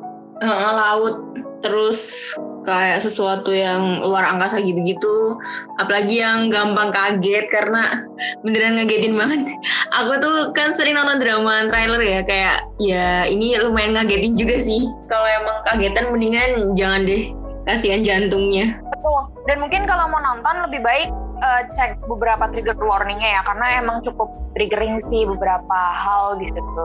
Uh, 0.40 0.72
laut. 0.72 1.16
Terus 1.60 2.32
kayak 2.66 2.99
sesuatu 2.99 3.54
yang 3.54 4.02
luar 4.02 4.26
angkasa 4.35 4.58
gitu-gitu. 4.58 5.38
Apalagi 5.78 6.20
yang 6.20 6.50
gampang 6.50 6.90
kaget 6.90 7.46
karena 7.46 8.04
beneran 8.42 8.82
ngagetin 8.82 9.14
banget. 9.14 9.40
Aku 10.02 10.18
tuh 10.18 10.50
kan 10.50 10.75
sering 10.75 10.99
nonton 10.99 11.23
drama 11.23 11.70
trailer 11.70 12.02
ya 12.02 12.20
kayak 12.26 12.66
ya 12.82 13.25
ini 13.30 13.54
lumayan 13.62 13.94
ngagetin 13.94 14.35
juga 14.35 14.58
sih. 14.58 14.90
Kalau 15.06 15.25
emang 15.25 15.62
kagetan 15.70 16.11
mendingan 16.11 16.75
jangan 16.75 17.06
deh. 17.06 17.30
Kasihan 17.66 18.02
jantungnya. 18.02 18.82
Betul. 18.82 19.23
Dan 19.46 19.56
mungkin 19.62 19.82
kalau 19.87 20.11
mau 20.11 20.23
nonton 20.23 20.66
lebih 20.66 20.82
baik 20.82 21.11
uh, 21.40 21.62
cek 21.72 22.00
beberapa 22.08 22.48
trigger 22.52 22.76
warningnya 22.76 23.40
ya 23.40 23.42
karena 23.44 23.66
emang 23.80 24.00
cukup 24.04 24.28
triggering 24.56 25.00
sih 25.12 25.28
beberapa 25.28 25.78
hal 25.78 26.40
di 26.40 26.48
situ. 26.48 26.84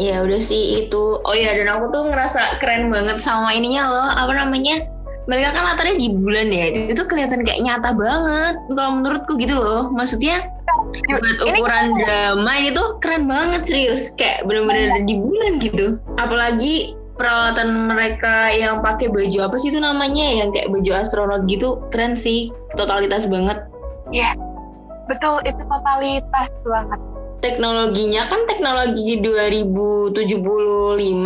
Iya 0.00 0.24
udah 0.24 0.40
sih 0.40 0.84
itu. 0.84 1.20
Oh 1.20 1.34
iya 1.36 1.52
dan 1.52 1.76
aku 1.76 1.92
tuh 1.92 2.02
ngerasa 2.08 2.60
keren 2.60 2.88
banget 2.88 3.20
sama 3.20 3.52
ininya 3.52 3.84
loh. 3.88 4.08
Apa 4.08 4.32
namanya? 4.32 4.88
Mereka 5.28 5.52
kan 5.52 5.64
latarnya 5.68 5.96
di 6.00 6.08
bulan 6.08 6.48
ya 6.48 6.66
itu 6.88 7.02
kelihatan 7.04 7.44
kayak 7.44 7.60
nyata 7.60 7.92
banget. 7.92 8.54
Kalau 8.72 8.92
menurutku 8.96 9.36
gitu 9.36 9.54
loh. 9.60 9.92
Maksudnya 9.92 10.48
buat 10.88 11.36
ukuran 11.44 11.86
drama 12.00 12.52
itu 12.64 12.82
keren 13.04 13.28
banget 13.28 13.62
serius. 13.68 14.16
Kayak 14.16 14.48
bener-bener 14.48 15.04
di 15.04 15.14
bulan 15.20 15.52
gitu. 15.60 16.00
Apalagi 16.16 16.96
peralatan 17.18 17.90
mereka 17.90 18.48
yang 18.54 18.78
pakai 18.78 19.10
baju 19.10 19.50
apa 19.50 19.58
sih 19.58 19.74
itu 19.74 19.82
namanya? 19.82 20.38
Yang 20.38 20.48
kayak 20.54 20.68
baju 20.70 20.90
astronot 20.94 21.42
gitu? 21.50 21.82
Keren 21.90 22.14
sih 22.14 22.54
totalitas 22.78 23.26
banget. 23.26 23.58
Betul 25.10 25.42
itu 25.42 25.62
totalitas 25.66 26.48
banget. 26.62 27.00
Teknologinya 27.38 28.22
kan 28.30 28.44
teknologi 28.46 29.18
2075 29.24 30.20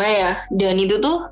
ya 0.01 0.33
dan 0.55 0.75
itu 0.77 0.97
tuh 1.03 1.29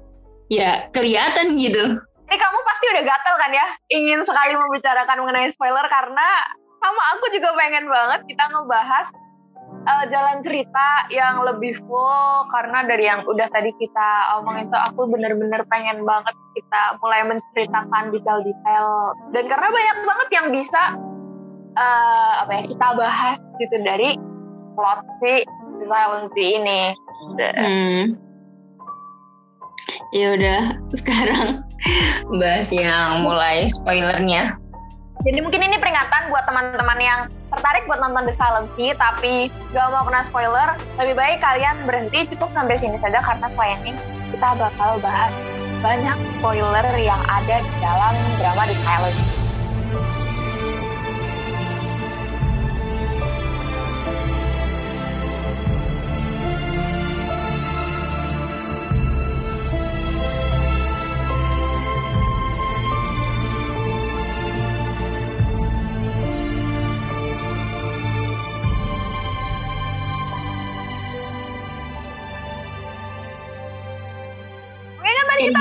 ya 0.50 0.88
kelihatan 0.90 1.54
gitu. 1.56 2.00
Ini 2.30 2.36
kamu 2.38 2.58
pasti 2.62 2.84
udah 2.90 3.04
gatel 3.06 3.34
kan 3.38 3.50
ya? 3.54 3.66
Ingin 3.90 4.22
sekali 4.26 4.54
membicarakan 4.58 5.18
mengenai 5.24 5.50
spoiler 5.50 5.86
karena 5.90 6.28
sama 6.80 7.02
aku 7.14 7.28
juga 7.34 7.52
pengen 7.54 7.86
banget 7.86 8.20
kita 8.24 8.44
ngebahas 8.50 9.06
uh, 9.87 10.04
jalan 10.08 10.42
cerita 10.44 10.88
yang 11.08 11.40
lebih 11.44 11.76
full 11.87 12.44
karena 12.52 12.84
dari 12.84 13.04
yang 13.08 13.25
udah 13.25 13.49
tadi 13.49 13.70
kita 13.80 14.08
omongin 14.40 14.68
tuh 14.68 14.80
aku 14.92 15.08
bener-bener 15.08 15.62
pengen 15.68 16.04
banget 16.04 16.34
kita 16.56 16.82
mulai 17.00 17.22
menceritakan 17.25 18.12
detail-detail 18.12 18.88
dan 19.32 19.44
karena 19.49 19.68
banyak 19.70 19.99
banget 20.04 20.28
yang 20.34 20.46
bisa 20.52 20.82
uh, 21.78 22.32
apa 22.44 22.50
ya 22.60 22.62
kita 22.66 22.87
bahas 22.96 23.38
gitu 23.60 23.76
dari 23.80 24.16
plot 24.75 25.00
si 25.20 25.34
Silent 25.80 26.32
ini. 26.37 26.92
hmm. 27.37 28.04
ya 30.12 30.26
udah 30.37 30.60
sekarang 31.00 31.64
bahas 32.37 32.68
yang 32.72 33.25
mulai 33.25 33.68
spoilernya 33.68 34.56
Jadi 35.20 35.37
mungkin 35.44 35.60
ini 35.60 35.76
peringatan 35.76 36.32
buat 36.32 36.49
teman-teman 36.49 36.96
yang 36.96 37.20
tertarik 37.50 37.83
buat 37.90 37.99
nonton 37.99 38.30
The 38.30 38.35
Silent 38.35 38.71
Sea 38.78 38.95
tapi 38.95 39.50
gak 39.75 39.90
mau 39.90 40.07
kena 40.07 40.23
spoiler, 40.23 40.69
lebih 41.02 41.14
baik 41.19 41.38
kalian 41.42 41.76
berhenti 41.85 42.30
cukup 42.35 42.50
sampai 42.54 42.78
sini 42.78 42.97
saja 43.02 43.19
karena 43.19 43.49
ini 43.83 43.92
kita 44.30 44.49
bakal 44.54 45.02
bahas 45.02 45.35
banyak 45.83 46.19
spoiler 46.38 46.87
yang 47.00 47.21
ada 47.26 47.57
di 47.59 47.73
dalam 47.83 48.14
drama 48.38 48.62
The 48.69 48.76
Silent 48.87 49.39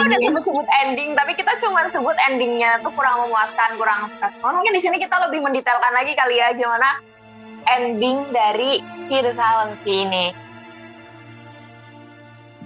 udah 0.10 0.20
sebut-sebut 0.26 0.68
ending, 0.82 1.14
tapi 1.14 1.38
kita 1.38 1.54
cuma 1.62 1.86
sebut 1.94 2.18
endingnya 2.26 2.82
tuh 2.82 2.90
kurang 2.98 3.22
memuaskan, 3.30 3.78
kurang 3.78 4.10
stressful. 4.18 4.50
Mungkin 4.50 4.74
di 4.74 4.82
sini 4.82 4.98
kita 4.98 5.16
lebih 5.30 5.46
mendetailkan 5.46 5.94
lagi 5.94 6.18
kali 6.18 6.42
ya 6.42 6.50
gimana 6.58 6.98
ending 7.78 8.26
dari 8.34 8.82
si 9.06 9.16
The 9.22 9.34
Silent 9.38 9.78
Sea 9.86 9.98
ini. 10.10 10.26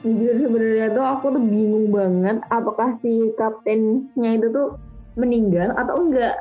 Jujur 0.04 0.36
sebenarnya 0.36 0.88
tuh 0.92 1.04
aku 1.04 1.26
tuh 1.36 1.44
bingung 1.44 1.88
banget 1.92 2.40
apakah 2.52 2.96
si 3.00 3.32
kaptennya 3.40 4.32
itu 4.40 4.48
tuh 4.52 4.76
meninggal 5.20 5.72
atau 5.78 5.96
enggak. 6.00 6.36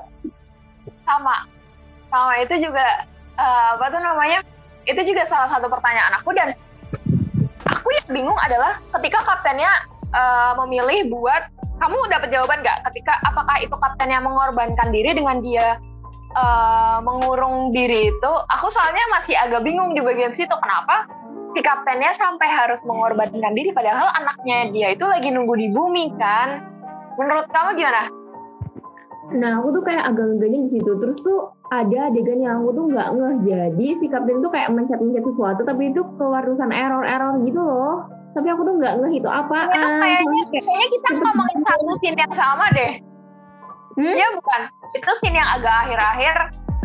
sama 1.07 1.47
sama 2.11 2.43
itu 2.43 2.59
juga 2.59 3.07
eh, 3.39 3.67
apa 3.79 3.87
tuh 3.87 4.03
namanya 4.03 4.43
itu 4.83 4.99
juga 5.07 5.23
salah 5.31 5.47
satu 5.47 5.71
pertanyaan 5.71 6.19
aku 6.19 6.35
dan 6.35 6.51
aku 7.71 7.87
yang 7.87 8.09
bingung 8.11 8.39
adalah 8.43 8.83
ketika 8.99 9.23
kaptennya 9.23 9.71
eh, 10.13 10.53
memilih 10.65 11.09
buat 11.09 11.43
kamu 11.81 11.99
dapat 12.13 12.29
jawaban 12.31 12.63
nggak 12.63 12.87
ketika 12.93 13.19
apakah 13.27 13.59
itu 13.59 13.75
kaptennya 13.75 14.23
mengorbankan 14.23 14.89
diri 14.95 15.17
dengan 15.17 15.41
dia 15.43 15.81
eh, 16.37 16.99
mengurung 17.03 17.73
diri 17.75 18.13
itu 18.13 18.33
aku 18.53 18.69
soalnya 18.71 19.05
masih 19.19 19.35
agak 19.37 19.65
bingung 19.65 19.97
di 19.97 20.01
bagian 20.05 20.33
situ 20.37 20.53
kenapa 20.53 21.09
si 21.53 21.61
kaptennya 21.61 22.17
sampai 22.17 22.49
harus 22.49 22.81
mengorbankan 22.89 23.53
diri 23.53 23.75
padahal 23.77 24.09
anaknya 24.17 24.73
dia 24.73 24.89
itu 24.97 25.05
lagi 25.05 25.29
nunggu 25.29 25.55
di 25.59 25.69
bumi 25.69 26.13
kan 26.17 26.65
menurut 27.21 27.45
kamu 27.53 27.77
gimana 27.77 28.23
Nah 29.33 29.63
aku 29.63 29.81
tuh 29.81 29.83
kayak 29.89 30.05
agak 30.13 30.25
ngeganya 30.29 30.61
di 30.69 30.71
situ. 30.77 30.93
Terus 31.01 31.17
tuh 31.25 31.41
ada 31.73 32.13
adegan 32.13 32.41
yang 32.45 32.61
aku 32.61 32.71
tuh 32.77 32.85
nggak 32.93 33.09
ngeh. 33.17 33.35
Jadi 33.49 33.87
si 34.03 34.07
kapten 34.13 34.45
tuh 34.45 34.53
kayak 34.53 34.69
mencet-mencet 34.75 35.25
sesuatu 35.25 35.61
tapi 35.65 35.83
itu 35.89 36.03
keluar 36.21 36.45
error-error 36.45 37.35
gitu 37.49 37.61
loh. 37.63 37.97
Tapi 38.33 38.47
aku 38.49 38.61
tuh 38.65 38.75
nggak 38.81 38.95
ngeh 39.05 39.13
itu 39.21 39.29
apaan. 39.29 39.69
itu 39.69 39.89
kayaknya 40.01 40.43
kayaknya 40.49 40.89
kita 40.89 41.09
ngomongin 41.21 41.61
satu 41.69 41.85
scene 42.01 42.19
yang 42.19 42.35
sama 42.35 42.67
deh. 42.73 42.93
Hmm? 44.01 44.15
Iya 44.17 44.29
bukan? 44.41 44.61
Itu 44.97 45.11
scene 45.21 45.37
yang 45.37 45.49
agak 45.61 45.75
akhir-akhir 45.85 46.37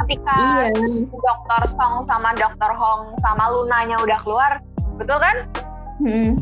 ketika 0.03 0.35
Iya. 0.67 1.07
Dokter 1.07 1.61
Song 1.71 2.03
sama 2.03 2.35
Dokter 2.35 2.71
Hong 2.75 3.15
sama 3.23 3.47
Lunanya 3.51 3.95
udah 4.03 4.19
keluar, 4.27 4.51
betul 4.99 5.17
kan? 5.23 5.47
Hmm. 6.03 6.35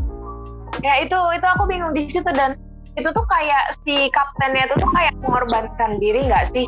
Ya 0.84 1.06
itu 1.06 1.16
itu 1.38 1.46
aku 1.46 1.64
bingung 1.70 1.94
di 1.94 2.10
situ 2.10 2.28
dan 2.34 2.58
itu 2.98 3.08
tuh 3.14 3.26
kayak 3.30 3.78
si 3.86 4.10
kaptennya 4.12 4.68
itu 4.68 4.76
tuh 4.82 4.92
kayak 4.92 5.14
mengorbankan 5.22 6.02
diri 6.02 6.26
nggak 6.26 6.50
sih? 6.50 6.66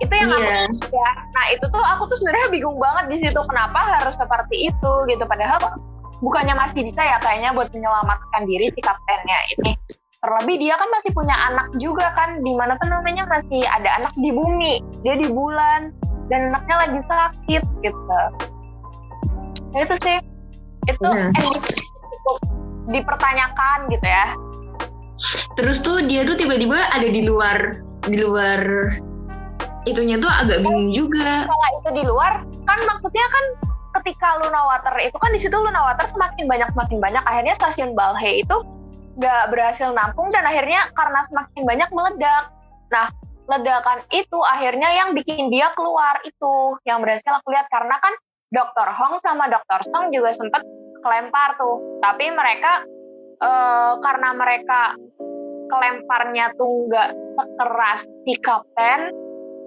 Itu 0.00 0.12
yang 0.16 0.32
aku 0.32 0.42
iya 0.42 0.66
ya. 0.90 1.10
Nah 1.36 1.44
itu 1.54 1.64
tuh 1.68 1.78
aku 1.78 2.08
tuh 2.10 2.16
sebenarnya 2.18 2.48
bingung 2.50 2.80
banget 2.80 3.04
di 3.12 3.16
situ 3.22 3.38
kenapa 3.46 4.00
harus 4.00 4.16
seperti 4.18 4.72
itu 4.72 4.92
gitu. 5.06 5.22
Padahal 5.28 5.60
bukannya 6.22 6.54
masih 6.54 6.86
bisa 6.86 7.02
ya 7.02 7.18
kayaknya 7.18 7.50
buat 7.52 7.68
menyelamatkan 7.74 8.42
diri 8.46 8.70
si 8.70 8.80
kaptennya 8.80 9.38
ini. 9.58 9.72
Terlebih 10.22 10.56
dia 10.62 10.78
kan 10.78 10.86
masih 10.94 11.10
punya 11.10 11.34
anak 11.50 11.66
juga 11.82 12.14
kan, 12.14 12.30
di 12.46 12.54
mana 12.54 12.78
tuh 12.78 12.86
namanya 12.86 13.26
masih 13.26 13.66
ada 13.66 13.98
anak 13.98 14.14
di 14.14 14.30
bumi, 14.30 14.78
dia 15.02 15.18
di 15.18 15.26
bulan 15.26 15.90
dan 16.30 16.54
anaknya 16.54 16.76
lagi 16.86 17.00
sakit 17.10 17.62
gitu. 17.82 18.20
Nah, 19.74 19.80
itu 19.82 19.94
sih, 20.06 20.16
itu 20.86 21.08
Nah. 21.10 21.30
cukup 21.34 22.36
dipertanyakan 22.90 23.78
gitu 23.90 24.06
ya. 24.06 24.26
terus 25.54 25.78
tuh 25.78 26.02
dia 26.02 26.26
tuh 26.26 26.34
tiba-tiba 26.34 26.74
ada 26.90 27.06
di 27.06 27.22
luar 27.22 27.78
di 28.10 28.18
luar 28.18 28.58
itunya 29.86 30.18
tuh 30.18 30.26
agak 30.26 30.66
bingung 30.66 30.90
juga 30.90 31.46
Kalau 31.46 31.68
itu 31.78 31.90
di 31.94 32.02
luar, 32.06 32.42
kan 32.66 32.78
maksudnya 32.88 33.26
kan 33.30 33.44
ketika 34.00 34.40
Luna 34.40 34.62
Water 34.68 34.94
itu 35.00 35.16
kan 35.18 35.30
di 35.32 35.40
situ 35.40 35.52
Luna 35.52 35.82
Water 35.84 36.08
semakin 36.08 36.48
banyak 36.48 36.68
semakin 36.72 36.98
banyak 36.98 37.24
akhirnya 37.24 37.54
stasiun 37.56 37.92
Balhe 37.92 38.42
itu 38.44 38.56
nggak 39.20 39.52
berhasil 39.52 39.92
nampung 39.92 40.32
dan 40.32 40.48
akhirnya 40.48 40.88
karena 40.96 41.20
semakin 41.28 41.62
banyak 41.68 41.88
meledak. 41.92 42.44
Nah 42.88 43.08
ledakan 43.50 44.00
itu 44.14 44.38
akhirnya 44.48 44.88
yang 44.96 45.12
bikin 45.12 45.52
dia 45.52 45.74
keluar 45.74 46.22
itu 46.24 46.78
yang 46.86 47.02
berhasil 47.02 47.28
aku 47.42 47.52
lihat 47.52 47.66
karena 47.68 47.98
kan 47.98 48.14
Dr. 48.52 48.88
Hong 48.96 49.18
sama 49.24 49.50
Dr. 49.50 49.80
Song 49.90 50.14
juga 50.14 50.32
sempat 50.32 50.62
kelempar 51.02 51.58
tuh 51.58 52.00
tapi 52.00 52.30
mereka 52.30 52.86
eh, 53.42 53.92
karena 53.98 54.28
mereka 54.38 54.94
kelemparnya 55.68 56.52
tuh 56.54 56.86
nggak 56.86 57.10
sekeras 57.36 58.00
si 58.28 58.34
kapten 58.44 59.21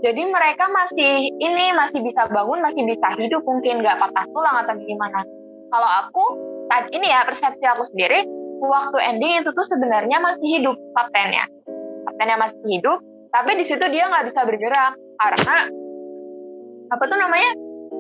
jadi 0.06 0.22
mereka 0.22 0.70
masih 0.70 1.34
ini 1.42 1.74
masih 1.74 2.06
bisa 2.06 2.30
bangun 2.30 2.62
masih 2.62 2.86
bisa 2.86 3.10
hidup 3.18 3.42
mungkin 3.42 3.82
nggak 3.82 3.98
patah 3.98 4.26
tulang 4.30 4.62
atau 4.62 4.78
gimana. 4.78 5.26
Kalau 5.74 5.90
aku 6.06 6.24
saat 6.70 6.94
ini 6.94 7.10
ya 7.10 7.26
persepsi 7.26 7.66
aku 7.66 7.82
sendiri 7.90 8.22
waktu 8.62 8.98
ending 9.02 9.42
itu 9.42 9.50
tuh 9.50 9.66
sebenarnya 9.66 10.22
masih 10.22 10.62
hidup 10.62 10.78
kaptennya. 10.94 11.50
Kaptennya 12.06 12.38
masih 12.38 12.62
hidup 12.70 13.02
tapi 13.34 13.58
di 13.58 13.66
situ 13.66 13.82
dia 13.90 14.06
nggak 14.06 14.30
bisa 14.30 14.46
bergerak. 14.46 14.94
Karena 15.18 15.58
apa 16.94 17.04
tuh 17.10 17.18
namanya? 17.18 17.52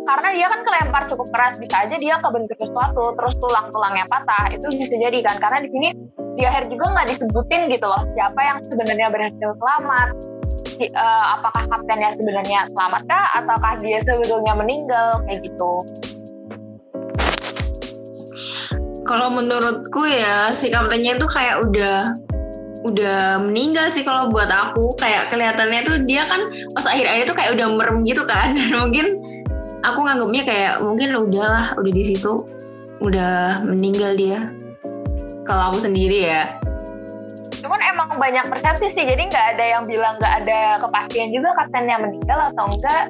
Karena 0.05 0.29
dia 0.37 0.45
kan 0.45 0.61
kelempar 0.61 1.09
cukup 1.09 1.27
keras 1.33 1.57
bisa 1.57 1.89
aja 1.89 1.97
dia 1.97 2.21
kebentur 2.21 2.53
sesuatu 2.53 3.17
terus 3.17 3.33
tulang-tulangnya 3.41 4.05
patah 4.05 4.53
itu 4.53 4.69
bisa 4.69 4.93
jadi 4.93 5.25
kan. 5.25 5.41
Karena 5.41 5.57
di 5.57 5.69
sini 5.73 5.89
di 6.37 6.43
akhir 6.45 6.69
juga 6.69 6.93
nggak 6.93 7.07
disebutin 7.17 7.61
gitu 7.73 7.89
loh 7.89 8.05
siapa 8.13 8.41
yang 8.45 8.57
sebenarnya 8.61 9.07
berhasil 9.09 9.49
selamat 9.57 10.34
eh, 10.79 11.25
apakah 11.39 11.63
kaptennya 11.71 12.15
sebenarnya 12.15 12.67
selamat 12.71 13.01
kah? 13.07 13.25
Ataukah 13.39 13.73
dia 13.79 13.99
sebetulnya 14.03 14.53
meninggal? 14.57 15.23
Kayak 15.27 15.39
gitu. 15.47 15.73
Kalau 19.05 19.29
menurutku 19.29 20.01
ya 20.09 20.49
si 20.49 20.73
kaptennya 20.73 21.13
tuh 21.21 21.29
kayak 21.29 21.61
udah 21.61 22.17
udah 22.85 23.41
meninggal 23.41 23.93
sih 23.93 24.01
kalau 24.01 24.33
buat 24.33 24.49
aku. 24.49 24.97
Kayak 24.97 25.29
kelihatannya 25.29 25.81
tuh 25.85 25.95
dia 26.05 26.25
kan 26.25 26.49
pas 26.73 26.85
akhir-akhir 26.89 27.23
tuh 27.29 27.37
kayak 27.37 27.51
udah 27.53 27.67
merem 27.69 27.97
gitu 28.05 28.25
kan. 28.25 28.57
Dan 28.57 28.73
mungkin 28.83 29.05
aku 29.85 29.99
nganggapnya 30.01 30.43
kayak 30.43 30.73
mungkin 30.81 31.09
udahlah 31.13 31.77
udah 31.77 31.91
di 31.93 32.03
situ. 32.03 32.33
Udah 32.99 33.61
meninggal 33.61 34.17
dia. 34.17 34.49
Kalau 35.45 35.69
aku 35.69 35.85
sendiri 35.85 36.25
ya 36.25 36.64
cuman 37.65 37.81
emang 37.81 38.09
banyak 38.21 38.45
persepsi 38.53 38.93
sih 38.93 39.03
jadi 39.09 39.25
nggak 39.25 39.57
ada 39.57 39.65
yang 39.65 39.83
bilang 39.89 40.21
nggak 40.21 40.45
ada 40.45 40.85
kepastian 40.85 41.33
juga 41.33 41.49
kaptennya 41.57 41.97
meninggal 41.97 42.39
atau 42.53 42.69
enggak 42.69 43.09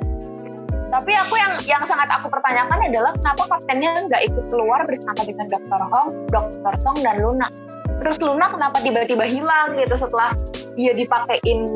Tapi 0.86 1.12
aku 1.12 1.36
yang 1.36 1.54
yang 1.68 1.84
sangat 1.84 2.08
aku 2.08 2.32
pertanyakan 2.32 2.88
adalah 2.88 3.12
kenapa 3.20 3.44
kaptennya 3.52 4.08
nggak 4.08 4.32
ikut 4.32 4.46
keluar 4.48 4.80
bersama 4.88 5.28
dengan 5.28 5.52
Dr. 5.52 5.82
Hong, 5.92 6.10
Dr. 6.32 6.74
Song 6.80 6.98
dan 7.04 7.20
Luna. 7.20 7.52
Terus 8.00 8.16
Luna 8.24 8.48
kenapa 8.48 8.80
tiba-tiba 8.80 9.28
hilang 9.28 9.76
gitu 9.76 9.98
setelah 10.00 10.32
dia 10.80 10.96
dipakein 10.96 11.68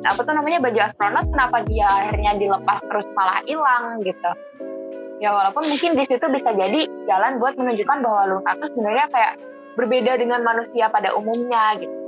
apa 0.00 0.20
tuh 0.24 0.32
namanya 0.32 0.62
baju 0.62 0.80
astronot 0.88 1.26
kenapa 1.28 1.56
dia 1.68 1.84
akhirnya 1.84 2.32
dilepas 2.38 2.80
terus 2.86 3.06
malah 3.12 3.44
hilang 3.44 4.00
gitu 4.00 4.30
ya 5.20 5.36
walaupun 5.36 5.68
mungkin 5.68 5.98
di 5.98 6.04
situ 6.08 6.24
bisa 6.32 6.50
jadi 6.56 6.80
jalan 7.10 7.36
buat 7.42 7.54
menunjukkan 7.60 7.98
bahwa 8.00 8.22
Luna 8.30 8.52
tuh 8.56 8.68
sebenarnya 8.72 9.06
kayak 9.10 9.34
berbeda 9.76 10.12
dengan 10.16 10.40
manusia 10.44 10.88
pada 10.88 11.12
umumnya 11.12 11.76
gitu 11.76 12.01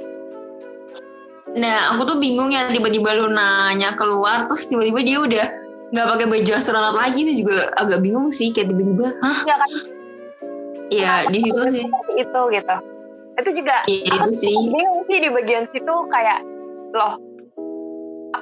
Nah, 1.55 1.95
aku 1.95 2.03
tuh 2.03 2.17
bingung 2.19 2.51
ya 2.51 2.67
tiba-tiba 2.67 3.15
Lunanya 3.15 3.95
keluar 3.95 4.51
terus 4.51 4.67
tiba-tiba 4.67 5.01
dia 5.07 5.19
udah 5.23 5.47
nggak 5.95 6.07
pakai 6.11 6.27
baju 6.27 6.51
astronot 6.59 6.95
lagi. 6.99 7.21
Itu 7.23 7.47
juga 7.47 7.71
agak 7.79 8.03
bingung 8.03 8.35
sih 8.35 8.51
kayak 8.51 8.75
tiba-tiba 8.75 9.15
hah? 9.23 9.39
Ya 9.47 9.57
kan? 9.59 9.71
Iya 10.91 11.13
di 11.31 11.39
situ 11.41 11.63
sih. 11.71 11.85
itu 12.15 12.41
gitu. 12.51 12.77
Itu 13.35 13.51
juga 13.51 13.77
Iya, 13.87 14.15
itu 14.15 14.31
sih. 14.35 14.55
bingung 14.71 15.01
sih 15.07 15.19
di 15.23 15.29
bagian 15.31 15.65
situ 15.71 15.95
kayak 16.11 16.43
loh 16.95 17.19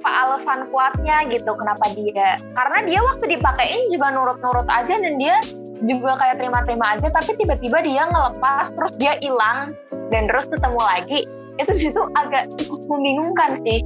apa 0.02 0.10
alasan 0.26 0.66
kuatnya 0.66 1.30
gitu 1.30 1.54
kenapa 1.54 1.94
dia 1.94 2.42
karena 2.58 2.78
dia 2.90 3.00
waktu 3.06 3.38
dipakein 3.38 3.86
juga 3.86 4.10
nurut-nurut 4.10 4.66
aja 4.66 4.98
dan 4.98 5.14
dia 5.14 5.38
juga 5.86 6.18
kayak 6.18 6.42
terima-terima 6.42 6.98
aja 6.98 7.06
tapi 7.10 7.38
tiba-tiba 7.38 7.78
dia 7.82 8.06
ngelepas 8.10 8.74
terus 8.74 8.94
dia 8.98 9.14
hilang 9.22 9.74
dan 10.10 10.30
terus 10.30 10.46
ketemu 10.50 10.80
lagi. 10.82 11.20
Itu 11.58 11.70
di 11.74 11.82
situ 11.90 12.02
agak 12.18 12.50
cukup 12.58 12.80
membingungkan 12.90 13.62
sih 13.66 13.80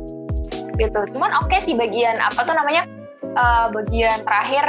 gitu. 0.77 1.01
Cuman 1.17 1.33
oke 1.45 1.57
sih 1.65 1.73
bagian 1.73 2.21
apa 2.21 2.45
tuh 2.45 2.55
namanya 2.57 2.85
eh, 3.25 3.67
bagian 3.73 4.21
terakhir 4.25 4.65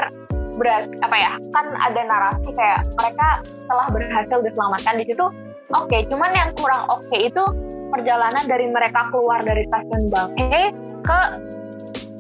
beras 0.58 0.90
apa 1.06 1.16
ya 1.22 1.32
kan 1.54 1.66
ada 1.78 2.02
narasi 2.02 2.50
kayak 2.58 2.82
mereka 2.98 3.28
telah 3.70 3.88
berhasil 3.94 4.38
diselamatkan 4.44 4.96
di 5.00 5.06
situ 5.08 5.26
oke. 5.72 5.98
Cuman 6.12 6.32
yang 6.32 6.50
kurang 6.56 6.88
oke 6.88 7.18
itu 7.18 7.44
perjalanan 7.90 8.44
dari 8.46 8.68
mereka 8.70 9.08
keluar 9.10 9.40
dari 9.44 9.64
stasiun 9.68 10.04
Bangke 10.12 10.62
ke 11.04 11.20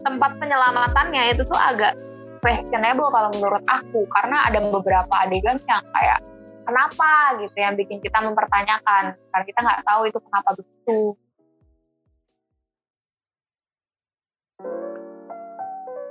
tempat 0.08 0.32
penyelamatannya 0.40 1.36
itu 1.36 1.44
tuh 1.44 1.60
agak 1.60 2.00
questionable 2.40 3.12
kalau 3.12 3.30
menurut 3.36 3.64
aku. 3.68 4.08
Karena 4.12 4.48
ada 4.48 4.60
beberapa 4.64 5.14
adegan 5.20 5.60
yang 5.68 5.84
kayak 5.92 6.20
kenapa? 6.64 7.36
gitu 7.44 7.58
yang 7.60 7.76
bikin 7.76 8.00
kita 8.00 8.20
mempertanyakan. 8.24 9.16
Karena 9.18 9.44
kita 9.46 9.60
nggak 9.60 9.82
tahu 9.84 10.02
itu 10.08 10.20
kenapa 10.24 10.50
begitu. 10.56 11.00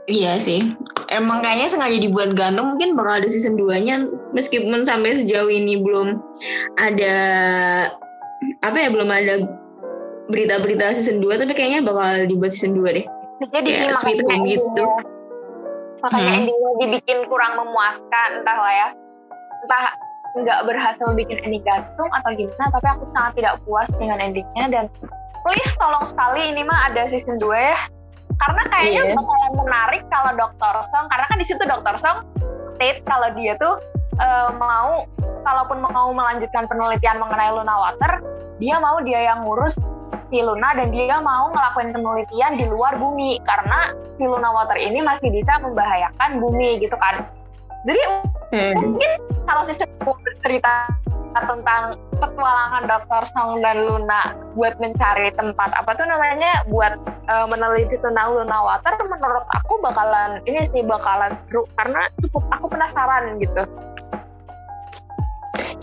Iya 0.06 0.38
sih. 0.38 0.62
Emang 1.10 1.42
kayaknya 1.42 1.66
sengaja 1.70 1.98
dibuat 2.02 2.34
gantung 2.34 2.74
Mungkin 2.74 2.98
bakal 2.98 3.22
ada 3.22 3.28
season 3.30 3.54
2 3.54 3.86
nya 3.86 4.02
Meskipun 4.34 4.82
sampai 4.82 5.22
sejauh 5.22 5.46
ini 5.46 5.78
belum 5.78 6.18
Ada 6.74 7.14
Apa 8.60 8.76
ya 8.76 8.88
belum 8.88 9.06
ada 9.06 9.34
Berita-berita 10.26 10.92
season 10.92 11.18
2 11.18 11.42
Tapi 11.42 11.52
kayaknya 11.52 11.80
bakal 11.80 12.26
dibuat 12.26 12.50
season 12.50 12.74
2 12.74 12.86
deh 12.92 13.06
jadi 13.46 13.68
sih 13.68 13.84
Kayak 13.84 14.00
sweet 14.00 14.20
home 14.22 14.44
gitu. 14.44 14.64
endingnya 14.64 14.88
makanya 15.98 16.24
Hmm. 16.24 16.38
endingnya 16.40 16.72
dibikin 16.78 17.18
kurang 17.26 17.52
memuaskan 17.54 18.28
entahlah 18.40 18.70
ya 18.70 18.88
entah 19.60 19.84
nggak 20.36 20.60
berhasil 20.64 21.08
bikin 21.12 21.40
ending 21.42 21.60
gantung 21.60 22.10
atau 22.12 22.30
gimana 22.32 22.68
tapi 22.70 22.86
aku 22.86 23.04
sangat 23.10 23.32
tidak 23.34 23.54
puas 23.64 23.88
dengan 23.96 24.20
endingnya 24.20 24.64
dan 24.68 24.84
please 25.42 25.72
tolong 25.76 26.04
sekali 26.04 26.48
ini 26.48 26.64
mah 26.64 26.88
ada 26.88 27.08
season 27.08 27.36
2 27.36 27.48
ya 27.52 27.76
karena 28.36 28.62
kayaknya 28.68 29.02
Yes. 29.04 29.16
bakalan 29.16 29.52
menarik 29.58 30.02
kalau 30.08 30.30
Dr. 30.32 30.74
Song 30.86 31.04
karena 31.08 31.24
kan 31.26 31.36
di 31.36 31.44
situ 31.44 31.62
Dr. 31.62 31.94
Song 31.96 32.18
state 32.72 33.00
kalau 33.04 33.28
dia 33.32 33.52
tuh 33.56 33.74
eh, 34.16 34.48
mau 34.54 35.04
kalaupun 35.42 35.76
mau 35.82 36.08
melanjutkan 36.08 36.64
penelitian 36.64 37.16
mengenai 37.16 37.52
Luna 37.52 37.74
Water 37.74 38.12
dia 38.56 38.76
mau 38.80 39.00
dia 39.04 39.32
yang 39.32 39.44
ngurus 39.44 39.76
si 40.30 40.42
Luna 40.42 40.74
dan 40.74 40.90
dia 40.90 41.18
mau 41.22 41.52
ngelakuin 41.54 41.94
penelitian 41.94 42.52
di 42.58 42.66
luar 42.66 42.98
bumi 42.98 43.38
karena 43.46 43.94
si 44.18 44.24
Luna 44.26 44.50
Water 44.50 44.78
ini 44.78 44.98
masih 45.02 45.30
bisa 45.30 45.60
membahayakan 45.62 46.42
bumi 46.42 46.82
gitu 46.82 46.96
kan. 46.98 47.26
Jadi 47.86 48.02
hmm. 48.52 48.74
mungkin 48.82 49.10
kalau 49.46 49.62
si 49.68 49.72
cerita 50.42 50.90
tentang 51.36 52.00
petualangan 52.16 52.88
Dr. 52.88 53.22
Song 53.28 53.60
dan 53.60 53.84
Luna 53.84 54.32
buat 54.56 54.80
mencari 54.80 55.28
tempat 55.36 55.68
apa 55.76 55.92
tuh 55.92 56.08
namanya 56.08 56.64
buat 56.72 56.96
eh, 57.28 57.46
meneliti 57.46 58.00
tentang 58.00 58.32
Luna 58.32 58.58
Water 58.64 58.96
menurut 59.04 59.44
aku 59.52 59.76
bakalan 59.84 60.40
ini 60.48 60.64
sih 60.72 60.80
bakalan 60.80 61.36
seru 61.44 61.68
karena 61.76 62.08
cukup 62.24 62.44
aku 62.56 62.66
penasaran 62.72 63.36
gitu. 63.36 63.62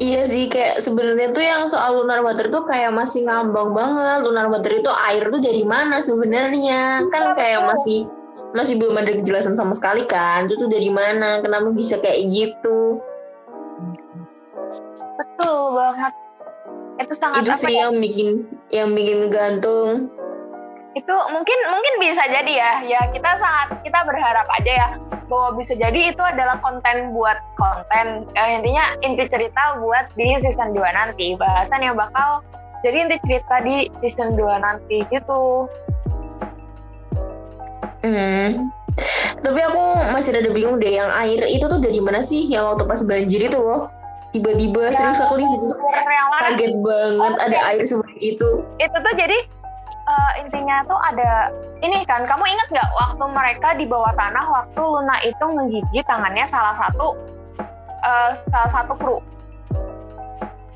Iya 0.01 0.25
sih 0.25 0.49
kayak 0.49 0.81
sebenarnya 0.81 1.29
tuh 1.37 1.43
yang 1.45 1.69
soal 1.69 2.01
lunar 2.01 2.25
water 2.25 2.49
tuh 2.49 2.65
kayak 2.65 2.89
masih 2.89 3.29
ngambang 3.29 3.77
banget. 3.77 4.25
Lunar 4.25 4.49
water 4.49 4.81
itu 4.81 4.89
air 4.89 5.29
tuh 5.29 5.37
dari 5.37 5.61
mana 5.61 6.01
sebenarnya? 6.01 7.05
Kan 7.13 7.37
kayak 7.37 7.61
masih 7.69 8.09
masih 8.57 8.81
belum 8.81 8.97
ada 8.97 9.13
kejelasan 9.13 9.53
sama 9.53 9.77
sekali 9.77 10.05
kan. 10.09 10.49
Itu 10.49 10.65
tuh 10.65 10.69
dari 10.69 10.89
mana? 10.89 11.45
Kenapa 11.45 11.69
bisa 11.69 12.01
kayak 12.01 12.25
gitu? 12.33 12.97
Betul 15.13 15.77
banget. 15.77 16.13
Itu 16.97 17.13
sangat 17.13 17.45
itu 17.45 17.53
apa 17.53 17.61
sih 17.61 17.73
ya, 17.73 17.85
yang 17.85 17.93
bikin 18.01 18.29
yang 18.73 18.89
bikin 18.97 19.29
gantung. 19.29 20.09
itu 20.93 21.15
mungkin 21.33 21.59
mungkin 21.73 21.93
bisa 21.97 22.21
jadi 22.29 22.53
ya 22.53 22.71
ya 22.85 23.01
kita 23.09 23.33
sangat 23.41 23.81
kita 23.81 23.99
berharap 24.05 24.45
aja 24.61 24.71
ya 24.77 24.89
bahwa 25.33 25.57
bisa 25.57 25.73
jadi 25.73 26.13
itu 26.13 26.21
adalah 26.21 26.61
konten 26.61 27.09
buat 27.09 27.41
konten 27.55 28.29
Eh, 28.31 28.49
intinya 28.53 28.93
inti 29.01 29.25
cerita 29.25 29.81
buat 29.81 30.05
di 30.13 30.37
season 30.37 30.71
2 30.71 30.85
nanti 30.93 31.33
bahasan 31.33 31.81
yang 31.81 31.97
bakal 31.97 32.45
jadi 32.81 33.09
inti 33.09 33.17
cerita 33.25 33.55
di 33.59 33.75
season 33.99 34.37
2 34.37 34.45
nanti 34.59 35.01
gitu 35.09 35.65
Hmm. 37.99 38.67
Tapi 39.39 39.59
aku 39.63 39.83
masih 40.11 40.35
ada 40.35 40.51
bingung 40.51 40.75
deh 40.75 40.91
yang 40.93 41.07
air 41.09 41.47
itu 41.47 41.63
tuh 41.63 41.79
dari 41.79 41.97
mana 41.97 42.19
sih? 42.19 42.45
Yang 42.45 42.63
waktu 42.69 42.83
pas 42.83 43.01
banjir 43.01 43.41
itu 43.41 43.55
loh. 43.55 43.87
Tiba-tiba 44.29 44.89
Ya, 44.89 44.91
serius 44.91 45.21
aku 45.21 45.37
di 45.37 45.47
situ 45.47 45.63
tuh 45.63 45.77
kayak 45.79 46.03
yang 46.03 46.27
mana 46.27 46.41
kaget 46.51 46.73
banget 46.81 47.31
Oh, 47.31 47.45
ada 47.47 47.59
air 47.69 47.81
seperti 47.85 48.35
itu. 48.35 48.49
itu 48.75 48.97
tuh 48.97 49.13
jadi 49.15 49.37
eh, 50.13 50.31
intinya 50.45 50.85
tuh 50.85 50.99
ada 51.09 51.49
ini 51.81 52.05
kan 52.05 52.21
kamu 52.23 52.45
inget 52.47 52.67
nggak 52.69 52.89
waktu 52.93 53.25
mereka 53.33 53.69
di 53.75 53.85
bawah 53.89 54.13
tanah 54.15 54.45
waktu 54.45 54.81
Luna 54.81 55.17
itu 55.25 55.45
menggigit 55.49 56.05
tangannya 56.05 56.45
salah 56.45 56.75
satu 56.77 57.17
eh, 58.03 58.31
salah 58.49 58.71
satu 58.71 58.93
kru? 58.95 59.17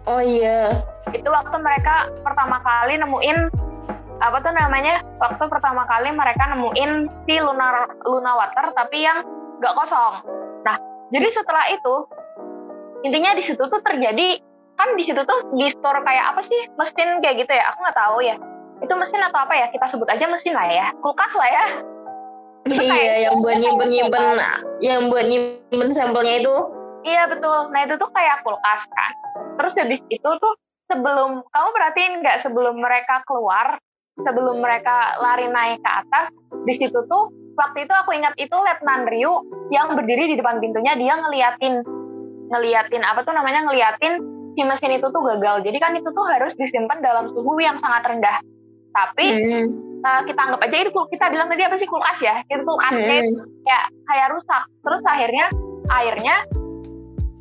Oh 0.07 0.23
iya. 0.23 0.83
itu 1.15 1.27
waktu 1.31 1.55
mereka 1.63 2.11
pertama 2.19 2.59
kali 2.59 2.99
nemuin 2.99 3.47
apa 4.19 4.43
tuh 4.43 4.51
namanya 4.51 4.99
waktu 5.23 5.39
pertama 5.47 5.87
kali 5.87 6.11
mereka 6.11 6.51
nemuin 6.51 7.07
si 7.23 7.39
lunar 7.39 7.87
luna 8.03 8.35
water 8.35 8.75
tapi 8.75 9.07
yang 9.07 9.23
nggak 9.63 9.71
kosong. 9.71 10.19
Nah 10.67 10.75
jadi 11.15 11.27
setelah 11.31 11.63
itu 11.71 11.95
intinya 13.07 13.39
di 13.39 13.43
situ 13.43 13.61
tuh 13.71 13.79
terjadi 13.79 14.43
kan 14.75 14.99
di 14.99 15.03
situ 15.07 15.23
tuh 15.23 15.39
di 15.55 15.71
store 15.71 16.03
kayak 16.03 16.35
apa 16.35 16.41
sih 16.43 16.59
mesin 16.75 17.23
kayak 17.23 17.47
gitu 17.47 17.51
ya? 17.55 17.63
Aku 17.71 17.77
nggak 17.87 17.97
tahu 17.97 18.17
ya 18.19 18.35
itu 18.81 18.93
mesin 18.93 19.21
atau 19.25 19.39
apa 19.41 19.53
ya 19.57 19.67
kita 19.73 19.85
sebut 19.89 20.07
aja 20.09 20.25
mesin 20.29 20.53
lah 20.53 20.67
ya 20.69 20.87
kulkas 21.01 21.33
lah 21.33 21.49
ya 21.49 21.65
Itu 22.67 22.83
Iya, 22.83 23.31
yang 23.31 23.35
buat 23.39 23.55
nyimpen 23.63 23.89
nyimpen 23.89 24.23
yang 24.83 25.01
buat 25.07 25.23
nyimpen 25.23 25.87
sampelnya 25.87 26.43
itu. 26.43 26.55
Iya 27.07 27.23
betul. 27.31 27.71
Nah 27.71 27.87
itu 27.87 27.95
tuh 27.95 28.11
kayak 28.11 28.43
kulkas 28.43 28.83
kan. 28.91 29.13
Terus 29.55 29.73
habis 29.79 30.01
itu 30.11 30.29
tuh 30.35 30.53
sebelum 30.91 31.47
kamu 31.47 31.69
perhatiin 31.71 32.13
nggak 32.19 32.43
sebelum 32.43 32.75
mereka 32.83 33.23
keluar, 33.23 33.79
sebelum 34.19 34.59
mereka 34.59 35.15
lari 35.23 35.47
naik 35.47 35.79
ke 35.79 35.91
atas, 36.03 36.27
di 36.67 36.73
situ 36.75 36.99
tuh 37.07 37.31
waktu 37.55 37.87
itu 37.87 37.93
aku 37.95 38.11
ingat 38.11 38.35
itu 38.35 38.51
Letnan 38.53 39.07
Ryu 39.07 39.47
yang 39.71 39.95
berdiri 39.95 40.27
di 40.31 40.35
depan 40.35 40.59
pintunya 40.59 40.99
dia 40.99 41.15
ngeliatin 41.15 41.87
ngeliatin 42.51 43.03
apa 43.03 43.23
tuh 43.23 43.31
namanya 43.31 43.63
ngeliatin 43.67 44.19
si 44.57 44.61
mesin 44.67 44.97
itu 44.97 45.07
tuh 45.07 45.23
gagal. 45.23 45.63
Jadi 45.63 45.77
kan 45.79 45.95
itu 45.95 46.09
tuh 46.11 46.25
harus 46.27 46.51
disimpan 46.59 46.99
dalam 46.99 47.31
suhu 47.31 47.61
yang 47.63 47.79
sangat 47.79 48.03
rendah. 48.09 48.43
Tapi 48.97 49.25
Hmm. 49.29 49.65
eh, 49.99 50.21
kita 50.25 50.39
anggap 50.41 50.61
aja 50.63 50.75
itu 50.79 50.89
kita 50.89 51.25
bilang 51.29 51.47
tadi 51.47 51.61
apa 51.61 51.75
sih 51.75 51.85
kulkas 51.85 52.17
ya? 52.19 52.41
Itu 52.43 52.63
kulkas 52.63 52.93
Hmm. 52.93 53.05
kayak 53.05 53.25
kayak 53.61 53.85
kayak 54.03 54.27
rusak. 54.31 54.63
Terus 54.81 55.01
akhirnya 55.05 55.45
airnya 55.91 56.35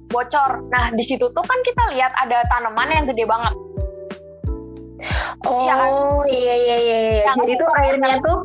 bocor. 0.06 0.68
Nah 0.68 0.92
di 0.92 1.02
situ 1.02 1.26
tuh 1.26 1.40
kan 1.42 1.58
kita 1.62 1.82
lihat 1.90 2.12
ada 2.14 2.44
tanaman 2.46 2.88
yang 2.90 3.04
gede 3.06 3.24
banget. 3.24 3.54
Oh 5.44 5.62
Iya 5.62 5.74
kan? 5.74 5.90
iya 6.26 6.54
iya 6.54 6.76
iya. 6.76 6.98
iya. 6.98 7.22
Yang 7.24 7.36
Jadi 7.38 7.52
tuh 7.54 7.68
kan- 7.68 7.80
airnya 7.80 8.14
tuh 8.20 8.38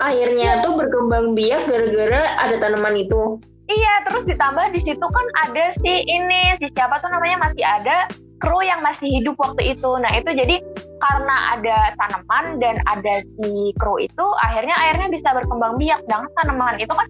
airnya 0.00 0.50
Iya. 0.52 0.62
tuh 0.62 0.72
berkembang 0.74 1.26
biak 1.32 1.62
gara-gara 1.66 2.22
ada 2.36 2.54
tanaman 2.58 2.96
itu. 2.96 3.38
Iya, 3.64 3.94
terus 4.04 4.26
ditambah 4.26 4.68
di 4.70 4.80
situ 4.82 5.00
kan 5.00 5.26
ada 5.40 5.70
si 5.72 5.92
ini 6.02 6.58
si 6.58 6.66
siapa 6.70 6.98
tuh 6.98 7.08
namanya 7.08 7.40
masih 7.40 7.62
ada 7.62 8.04
kru 8.36 8.60
yang 8.60 8.82
masih 8.82 9.08
hidup 9.08 9.38
waktu 9.38 9.72
itu. 9.72 9.90
Nah 9.96 10.12
itu 10.12 10.28
jadi 10.28 10.56
karena 11.02 11.58
ada 11.58 11.78
tanaman 11.98 12.62
dan 12.62 12.78
ada 12.86 13.18
si 13.34 13.74
kru 13.82 13.98
itu, 13.98 14.26
akhirnya 14.38 14.78
airnya 14.86 15.10
bisa 15.10 15.34
berkembang 15.34 15.74
biak. 15.76 15.98
Sedangkan 16.06 16.30
tanaman 16.38 16.78
itu 16.78 16.94
kan 16.94 17.08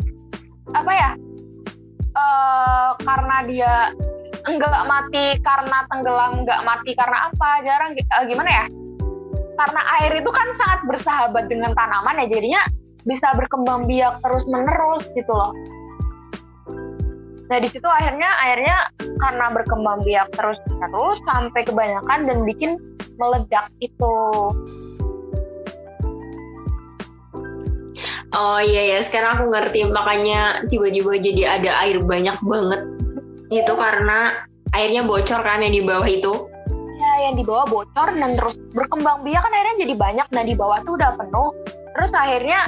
apa 0.72 0.92
ya 0.94 1.10
eh 2.12 2.90
karena 3.04 3.36
dia 3.48 3.74
enggak 4.48 4.84
mati 4.88 5.26
karena 5.44 5.78
tenggelam 5.92 6.32
enggak 6.44 6.60
mati 6.64 6.92
karena 6.96 7.28
apa 7.28 7.48
jarang 7.64 7.92
eh, 7.96 8.24
gimana 8.28 8.50
ya? 8.50 8.66
Karena 9.52 9.80
air 10.00 10.12
itu 10.16 10.30
kan 10.32 10.48
sangat 10.56 10.80
bersahabat 10.88 11.44
dengan 11.52 11.76
tanaman 11.76 12.24
ya 12.24 12.26
jadinya 12.32 12.62
bisa 13.04 13.34
berkembang 13.36 13.84
biak 13.84 14.18
terus 14.24 14.44
menerus 14.48 15.04
gitu 15.12 15.32
loh. 15.32 15.52
Nah 17.52 17.58
di 17.60 17.68
situ 17.68 17.84
akhirnya 17.84 18.32
airnya 18.48 18.88
karena 19.20 19.52
berkembang 19.52 20.00
biak 20.08 20.32
terus 20.32 20.56
terus 20.64 21.18
sampai 21.28 21.60
kebanyakan 21.68 22.20
dan 22.24 22.38
bikin 22.48 22.80
meledak 23.16 23.68
itu. 23.80 24.16
Oh 28.32 28.56
iya 28.64 28.96
ya, 28.96 28.98
sekarang 29.04 29.36
aku 29.36 29.44
ngerti. 29.52 29.84
Makanya 29.92 30.64
tiba-tiba 30.72 31.20
jadi 31.20 31.42
ada 31.60 31.84
air 31.84 32.00
banyak 32.00 32.36
banget. 32.40 32.80
Itu 33.52 33.76
karena 33.76 34.48
airnya 34.72 35.04
bocor 35.04 35.44
kan 35.44 35.60
yang 35.60 35.76
di 35.76 35.84
bawah 35.84 36.08
itu. 36.08 36.48
ya 37.02 37.28
yang 37.28 37.34
di 37.34 37.42
bawah 37.42 37.66
bocor 37.66 38.14
dan 38.14 38.38
terus 38.38 38.56
berkembang 38.72 39.20
biak. 39.20 39.42
Kan 39.44 39.52
airnya 39.52 39.76
jadi 39.84 39.94
banyak. 40.00 40.26
Nah 40.32 40.42
di 40.48 40.54
bawah 40.56 40.80
tuh 40.80 40.96
udah 40.96 41.12
penuh. 41.20 41.50
Terus 41.92 42.12
akhirnya 42.16 42.60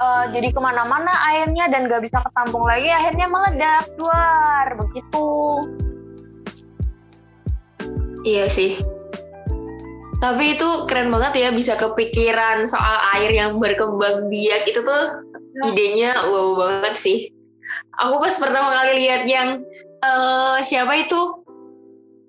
eh, 0.00 0.24
jadi 0.32 0.48
ke 0.48 0.60
mana-mana 0.64 1.12
airnya 1.28 1.68
dan 1.68 1.92
gak 1.92 2.00
bisa 2.08 2.24
ketampung 2.24 2.64
lagi. 2.64 2.88
Akhirnya 2.88 3.26
meledak. 3.28 3.84
Luar 4.00 4.66
begitu. 4.80 5.26
Iya 8.24 8.48
sih. 8.48 8.80
Tapi 10.22 10.54
itu 10.54 10.86
keren 10.86 11.10
banget 11.10 11.34
ya 11.42 11.48
bisa 11.50 11.74
kepikiran 11.74 12.62
soal 12.62 13.02
air 13.18 13.34
yang 13.34 13.58
berkembang 13.58 14.30
biak 14.30 14.70
itu 14.70 14.78
tuh 14.78 15.02
idenya 15.66 16.14
wow 16.30 16.54
banget 16.54 16.94
sih. 16.94 17.18
Aku 17.98 18.22
pas 18.22 18.38
pertama 18.38 18.70
kali 18.70 19.02
lihat 19.02 19.26
yang 19.26 19.66
eh 19.98 20.56
siapa 20.62 20.94
itu 20.94 21.42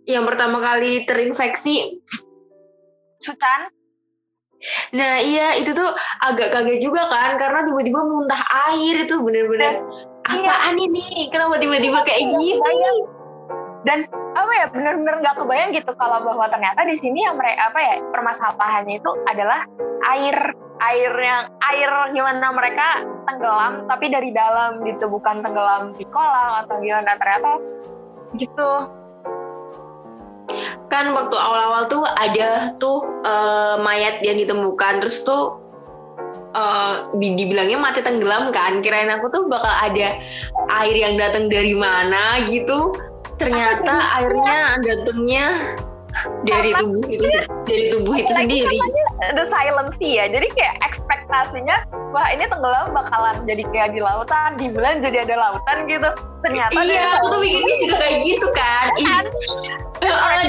yang 0.09 0.25
pertama 0.25 0.57
kali 0.57 1.05
terinfeksi. 1.05 2.01
Sultan 3.21 3.69
Nah 4.95 5.19
iya 5.19 5.59
itu 5.59 5.75
tuh 5.75 5.91
agak 6.23 6.55
kaget 6.55 6.87
juga 6.87 7.03
kan 7.11 7.35
karena 7.35 7.67
tiba-tiba 7.67 7.99
muntah 8.07 8.39
air 8.71 9.03
itu 9.03 9.19
bener-bener 9.19 9.83
apaan 10.23 10.75
ini? 10.79 11.27
Kenapa 11.27 11.59
tiba-tiba 11.59 11.99
kayak 12.07 12.31
gini? 12.31 12.55
Dan 13.83 14.07
apa 14.33 14.51
ya 14.57 14.65
bener-bener 14.71 15.19
nggak 15.19 15.35
kebayang 15.43 15.71
gitu 15.75 15.91
kalau 15.99 16.23
bahwa 16.23 16.47
ternyata 16.47 16.87
di 16.87 16.95
sini 16.95 17.27
yang 17.27 17.35
mereka 17.35 17.69
apa 17.69 17.79
ya 17.83 17.95
permasalahannya 18.09 18.95
itu 19.03 19.11
adalah 19.27 19.67
air 20.07 20.37
air 20.83 21.13
yang 21.15 21.43
air 21.63 21.91
gimana 22.11 22.47
mereka 22.55 23.03
tenggelam 23.27 23.87
tapi 23.87 24.11
dari 24.11 24.31
dalam 24.31 24.83
gitu 24.87 25.07
bukan 25.11 25.43
tenggelam 25.43 25.91
di 25.95 26.07
kolam 26.09 26.65
atau 26.65 26.75
gimana 26.79 27.11
ternyata 27.19 27.51
gitu. 28.39 28.71
Kan 30.91 31.09
waktu 31.13 31.35
awal-awal 31.37 31.87
tuh 31.89 32.03
ada 32.17 32.73
tuh 32.77 32.99
eh, 33.25 33.75
mayat 33.79 34.21
yang 34.25 34.37
ditemukan 34.37 35.01
terus 35.01 35.21
tuh 35.23 35.63
di- 37.17 37.33
dibilangnya 37.33 37.81
mati 37.81 38.05
tenggelam 38.05 38.53
kan 38.53 38.77
kirain 38.85 39.09
aku 39.09 39.25
tuh 39.33 39.49
bakal 39.49 39.73
ada 39.73 40.21
air 40.85 40.95
yang 40.95 41.17
datang 41.17 41.49
dari 41.49 41.73
mana 41.73 42.45
gitu 42.45 42.93
ternyata 43.37 43.93
airnya 44.19 44.77
datangnya 44.81 45.47
dari 46.45 46.69
Karena 46.69 46.81
tubuh 46.85 47.05
itu 47.09 47.27
dari 47.65 47.85
tubuh 47.89 48.15
itu 48.15 48.31
sendiri. 48.33 48.77
the 49.33 49.45
silent 49.49 49.89
sea 49.97 50.23
ya. 50.23 50.25
Jadi 50.29 50.47
kayak 50.53 50.75
ekspektasinya 50.85 51.75
wah 52.13 52.27
ini 52.29 52.45
tenggelam 52.45 52.93
bakalan 52.93 53.35
jadi 53.49 53.63
kayak 53.73 53.89
di 53.97 53.99
lautan 54.03 54.49
di 54.59 54.67
bulan 54.69 55.01
jadi 55.01 55.25
ada 55.25 55.35
lautan 55.39 55.77
gitu. 55.89 56.09
Ternyata 56.43 56.75
iya 56.85 56.85
dari 56.85 57.07
aku 57.17 57.25
tuh 57.31 57.39
mikirnya 57.41 57.75
juga 57.81 57.95
kayak 57.97 58.17
gitu 58.21 58.47
kan. 58.53 58.87
Kan? 59.01 59.25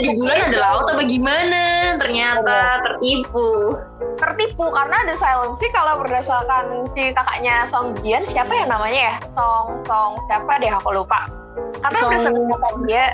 di 0.03 0.11
bulan 0.19 0.39
ada 0.51 0.59
laut 0.59 0.87
apa 0.91 1.03
gimana? 1.07 1.63
Ternyata 1.97 2.59
tertipu. 2.83 3.79
Tertipu 4.19 4.65
karena 4.71 4.99
The 5.07 5.15
Silent 5.15 5.55
Sea 5.59 5.71
kalau 5.75 6.03
berdasarkan 6.03 6.91
si 6.93 7.15
kakaknya 7.15 7.65
Song 7.67 7.95
Jian. 8.03 8.27
Siapa 8.27 8.51
yang 8.51 8.69
namanya 8.69 9.15
ya? 9.15 9.17
Song 9.33 9.79
Song 9.87 10.19
siapa 10.27 10.59
deh 10.59 10.71
aku 10.71 10.91
lupa 10.93 11.44
karena 11.83 11.99
berdasarkan 12.07 12.45
kata 12.49 12.69
dia 12.89 13.05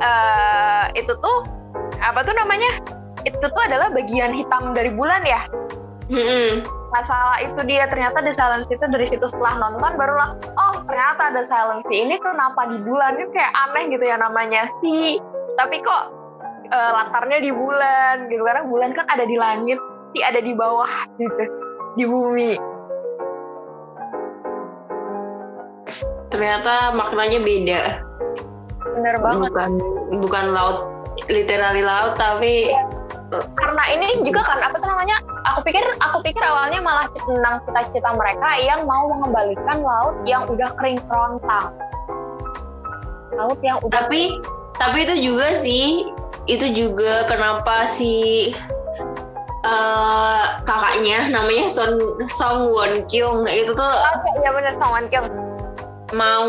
eh, 0.00 0.84
itu 0.98 1.12
tuh 1.18 1.38
apa 2.00 2.20
tuh 2.22 2.34
namanya? 2.36 2.70
Itu 3.24 3.40
tuh 3.40 3.62
adalah 3.64 3.88
bagian 3.92 4.36
hitam 4.36 4.76
dari 4.76 4.92
bulan 4.92 5.24
ya? 5.24 5.42
Mm-mm. 6.04 6.60
masalah 6.92 7.40
itu 7.40 7.64
dia 7.64 7.88
ternyata 7.88 8.20
The 8.20 8.28
Silent 8.30 8.68
Sea 8.68 8.76
itu 8.76 8.86
dari 8.92 9.08
situ 9.08 9.24
setelah 9.24 9.56
nonton 9.56 9.96
barulah 9.96 10.36
oh 10.60 10.84
ternyata 10.84 11.32
The 11.32 11.42
Silent 11.48 11.82
Sea 11.88 12.04
ini 12.04 12.20
kenapa 12.20 12.68
di 12.68 12.78
bulan? 12.84 13.16
Ini 13.18 13.32
kayak 13.32 13.52
aneh 13.56 13.84
gitu 13.88 14.04
ya 14.04 14.20
namanya. 14.20 14.68
Si 14.78 15.16
tapi 15.56 15.80
kok 15.80 16.02
eh, 16.68 16.90
latarnya 16.92 17.40
di 17.40 17.50
bulan 17.50 18.28
gitu. 18.28 18.42
Karena 18.44 18.62
bulan 18.68 18.90
kan 18.92 19.08
ada 19.08 19.24
di 19.24 19.36
langit 19.40 19.80
si 20.14 20.22
ada 20.22 20.38
di 20.38 20.52
bawah 20.54 20.92
gitu 21.18 21.44
di 21.98 22.04
bumi 22.06 22.73
ternyata 26.34 26.90
maknanya 26.90 27.38
beda. 27.38 27.82
Bener 28.98 29.14
banget. 29.22 29.50
Bukan 29.54 29.70
bukan 30.18 30.44
laut 30.50 30.78
literally 31.30 31.86
laut 31.86 32.18
tapi 32.18 32.74
karena 33.34 33.84
ini 33.94 34.06
juga 34.22 34.42
kan 34.42 34.58
apa 34.62 34.76
tuh 34.78 34.90
namanya? 34.90 35.16
Aku 35.54 35.62
pikir 35.62 35.82
aku 36.02 36.22
pikir 36.26 36.42
awalnya 36.42 36.82
malah 36.82 37.06
tentang 37.14 37.62
cita-cita 37.66 38.10
mereka 38.14 38.58
yang 38.58 38.82
mau 38.86 39.06
mengembalikan 39.10 39.78
laut 39.82 40.14
yang 40.26 40.46
udah 40.50 40.70
kering 40.78 40.98
kerontang. 41.06 41.70
Laut 43.34 43.58
yang 43.62 43.78
udah 43.82 43.94
tapi 43.94 44.38
tapi 44.78 45.06
itu 45.06 45.30
juga 45.30 45.54
sih 45.54 46.10
itu 46.44 46.66
juga 46.74 47.24
kenapa 47.24 47.86
si 47.88 48.52
eh, 49.64 50.44
kakaknya 50.62 51.30
namanya 51.30 51.66
Son 51.70 51.98
Song 52.28 52.70
Won 52.70 53.06
Kyung 53.08 53.48
itu 53.48 53.72
tuh 53.72 53.94
Oke, 54.14 54.30
ya 54.44 54.50
bener 54.52 54.74
Song 54.76 54.92
Kyung 55.08 55.53
mau 56.14 56.48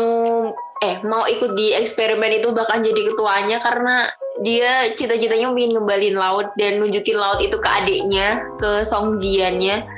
eh 0.84 1.00
mau 1.02 1.24
ikut 1.26 1.56
di 1.56 1.72
eksperimen 1.74 2.38
itu 2.38 2.52
bahkan 2.52 2.84
jadi 2.84 3.10
ketuanya 3.10 3.58
karena 3.58 4.06
dia 4.44 4.92
cita-citanya 4.92 5.48
ingin 5.48 5.80
ngembalin 5.80 6.16
laut 6.20 6.52
dan 6.60 6.78
nunjukin 6.78 7.16
laut 7.16 7.40
itu 7.40 7.56
ke 7.56 7.68
adiknya 7.68 8.44
ke 8.60 8.84
Song 8.84 9.16
Jiannya 9.16 9.88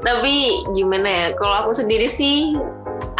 tapi 0.00 0.64
gimana 0.72 1.08
ya 1.10 1.26
kalau 1.36 1.66
aku 1.66 1.72
sendiri 1.74 2.06
sih 2.06 2.54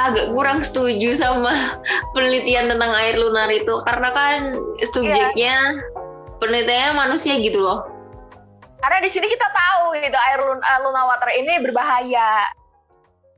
agak 0.01 0.33
kurang 0.33 0.65
setuju 0.65 1.13
sama 1.13 1.53
penelitian 2.17 2.73
tentang 2.73 2.93
air 2.97 3.21
lunar 3.21 3.49
itu. 3.53 3.75
Karena 3.85 4.09
kan 4.13 4.57
subjeknya 4.81 5.55
penelitiannya 6.41 6.97
manusia 6.97 7.37
gitu 7.41 7.61
loh. 7.61 7.85
Karena 8.81 8.99
di 9.05 9.11
sini 9.13 9.29
kita 9.29 9.45
tahu 9.45 9.93
gitu 9.93 10.17
air 10.17 10.41
eh, 10.41 10.79
Luna 10.81 11.03
Water 11.05 11.31
ini 11.37 11.53
berbahaya 11.61 12.49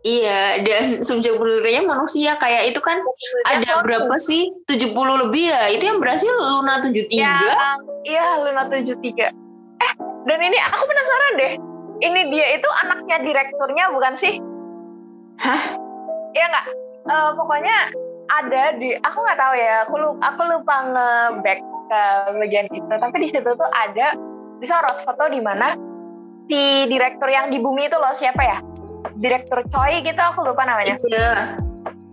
iya 0.02 0.58
dan 0.62 0.84
subjek 1.06 1.34
penelitiannya 1.34 1.82
manusia 1.86 2.34
kayak 2.38 2.74
itu 2.74 2.80
kan 2.82 2.98
ada 3.46 3.62
Yang 3.62 3.82
berapa 3.86 4.14
sih 4.18 4.50
70 4.66 5.22
lebih 5.26 5.50
ya 5.50 5.70
itu 5.70 5.84
yang 5.86 5.98
berhasil 6.02 6.30
Luna 6.30 6.82
73 6.82 7.10
Ya, 7.14 7.38
iya 8.06 8.26
Luna 8.42 8.66
73. 8.66 9.30
Eh, 9.82 9.92
dan 10.26 10.38
ini 10.38 10.58
aku 10.58 10.82
penasaran 10.86 11.32
deh. 11.38 11.52
Ini 12.02 12.20
dia 12.34 12.46
itu 12.58 12.68
anaknya 12.82 13.16
direkturnya 13.22 13.84
bukan 13.94 14.14
sih? 14.18 14.34
Hah? 15.38 15.62
Iya 16.34 16.44
nggak? 16.50 16.66
Eh, 17.10 17.30
pokoknya 17.38 17.76
ada 18.30 18.62
di, 18.78 18.94
aku 18.98 19.18
nggak 19.22 19.38
tahu 19.38 19.54
ya. 19.54 19.74
Aku 19.86 19.94
lupa, 19.98 20.22
aku 20.34 20.42
lupa 20.50 20.74
nge-back 20.90 21.60
ke 21.62 22.02
bagian 22.42 22.66
itu. 22.70 22.90
Tapi 22.90 23.16
di 23.22 23.28
situ 23.30 23.50
tuh 23.54 23.70
ada 23.70 24.18
disorot 24.58 25.02
foto 25.02 25.30
di 25.30 25.40
mana 25.42 25.74
si 26.46 26.86
direktur 26.90 27.30
yang 27.30 27.50
di 27.50 27.58
bumi 27.62 27.86
itu 27.86 27.98
loh 27.98 28.14
siapa 28.14 28.42
ya? 28.42 28.58
Direktur 29.16 29.60
Choi 29.68 30.00
gitu 30.00 30.18
aku 30.18 30.44
lupa 30.44 30.62
namanya. 30.62 30.96
Iya. 31.02 31.56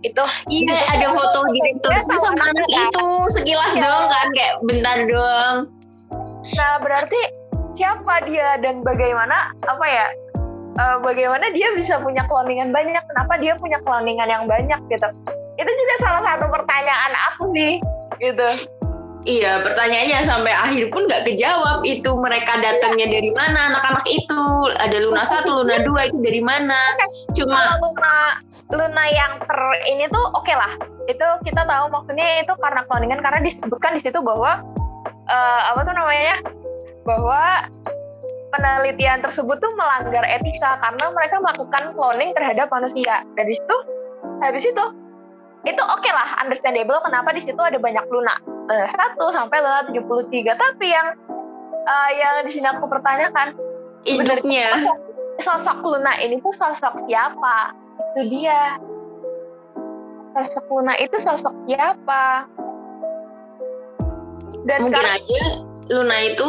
Itu 0.00 0.24
Iya, 0.48 0.78
ada 0.88 1.06
foto 1.12 1.44
direktur 1.52 1.92
itu 1.92 2.14
sama 2.16 2.48
anak 2.48 2.64
anaknya. 2.64 2.82
itu 2.88 3.06
sekilas 3.30 3.72
Iya. 3.76 3.82
doang 3.84 4.06
kan 4.08 4.26
kayak 4.32 4.54
bentar 4.64 4.96
doang. 5.04 5.56
Nah, 6.50 6.72
berarti 6.80 7.20
siapa 7.72 8.24
dia 8.24 8.56
dan 8.58 8.80
bagaimana 8.80 9.52
apa 9.62 9.86
ya? 9.86 10.08
eh, 10.72 10.96
bagaimana 11.02 11.52
dia 11.52 11.68
bisa 11.76 12.00
punya 12.00 12.24
cloningan 12.24 12.72
banyak? 12.72 13.02
Kenapa 13.04 13.36
dia 13.36 13.52
punya 13.54 13.76
cloningan 13.84 14.24
yang 14.24 14.44
banyak 14.48 14.80
gitu? 14.88 15.08
Itu 15.58 15.68
juga 15.68 15.94
salah 16.00 16.22
satu 16.24 16.48
pertanyaan 16.48 17.12
aku 17.28 17.52
sih, 17.52 17.76
gitu. 18.16 18.48
Iya, 19.28 19.60
pertanyaannya 19.60 20.24
sampai 20.24 20.48
akhir 20.48 20.88
pun 20.88 21.04
nggak 21.04 21.28
kejawab. 21.28 21.84
Itu 21.84 22.16
mereka 22.16 22.56
datangnya 22.56 23.04
dari 23.04 23.28
mana? 23.36 23.68
Anak-anak 23.68 24.06
itu 24.08 24.40
ada 24.80 24.96
Luna 24.96 25.24
satu, 25.28 25.60
Luna 25.60 25.76
dua 25.84 26.08
itu 26.08 26.16
dari 26.24 26.40
mana? 26.40 26.96
Cuma 27.36 27.60
Kalau 27.60 27.92
Luna 27.92 28.16
Luna 28.72 29.04
yang 29.12 29.32
ter 29.44 29.60
ini 29.92 30.08
tuh 30.08 30.24
oke 30.32 30.54
lah. 30.56 30.72
Itu 31.04 31.26
kita 31.44 31.68
tahu 31.68 31.92
maksudnya 31.92 32.40
itu 32.40 32.52
karena 32.56 32.80
cloningan 32.88 33.20
karena 33.20 33.40
disebutkan 33.44 33.92
di 33.92 34.00
situ 34.00 34.24
bahwa 34.24 34.64
eh, 35.28 35.60
apa 35.68 35.80
tuh 35.84 35.92
namanya? 35.92 36.36
Bahwa 37.04 37.68
penelitian 38.56 39.20
tersebut 39.20 39.60
tuh 39.60 39.72
melanggar 39.76 40.24
etika 40.24 40.80
karena 40.80 41.12
mereka 41.12 41.36
melakukan 41.44 41.92
cloning 41.92 42.32
terhadap 42.32 42.72
manusia. 42.72 43.20
Dari 43.36 43.52
situ 43.52 43.76
habis 44.40 44.64
itu 44.64 44.84
itu 45.68 45.82
oke 45.84 46.08
lah 46.08 46.40
understandable 46.40 46.96
kenapa 47.04 47.36
di 47.36 47.44
situ 47.44 47.60
ada 47.60 47.76
banyak 47.76 48.00
Luna 48.08 48.32
Luna 48.70 48.86
satu 48.86 49.34
sampai 49.34 49.58
Luna 49.58 49.82
73 49.90 50.54
tapi 50.54 50.86
yang 50.94 51.08
eh, 51.82 52.10
yang 52.22 52.46
di 52.46 52.50
sini 52.54 52.70
aku 52.70 52.86
pertanyakan 52.86 53.58
Induknya. 54.06 54.78
sosok, 54.78 54.98
sosok 55.42 55.78
Luna 55.82 56.12
ini 56.22 56.36
tuh 56.38 56.54
sosok 56.54 56.94
siapa 57.04 57.74
itu 58.14 58.20
dia 58.30 58.78
sosok 60.38 60.64
Luna 60.70 60.94
itu 61.02 61.16
sosok 61.18 61.54
siapa 61.66 62.46
dan 64.64 64.78
Mungkin 64.86 64.94
karena 64.94 65.18
aja 65.18 65.42
Luna 65.90 66.16
itu 66.22 66.48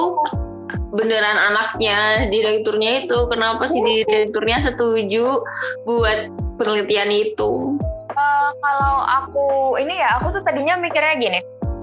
beneran 0.91 1.39
anaknya 1.39 2.27
direkturnya 2.27 3.07
itu. 3.07 3.17
Kenapa 3.31 3.63
sih 3.63 3.79
direkturnya 3.81 4.59
setuju 4.59 5.39
buat 5.87 6.27
penelitian 6.59 7.09
itu? 7.09 7.79
eh, 8.11 8.49
kalau 8.59 8.95
aku 9.07 9.45
ini 9.79 9.97
ya 9.99 10.19
aku 10.19 10.35
tuh 10.35 10.43
tadinya 10.43 10.77
mikirnya 10.77 11.15
gini 11.17 11.39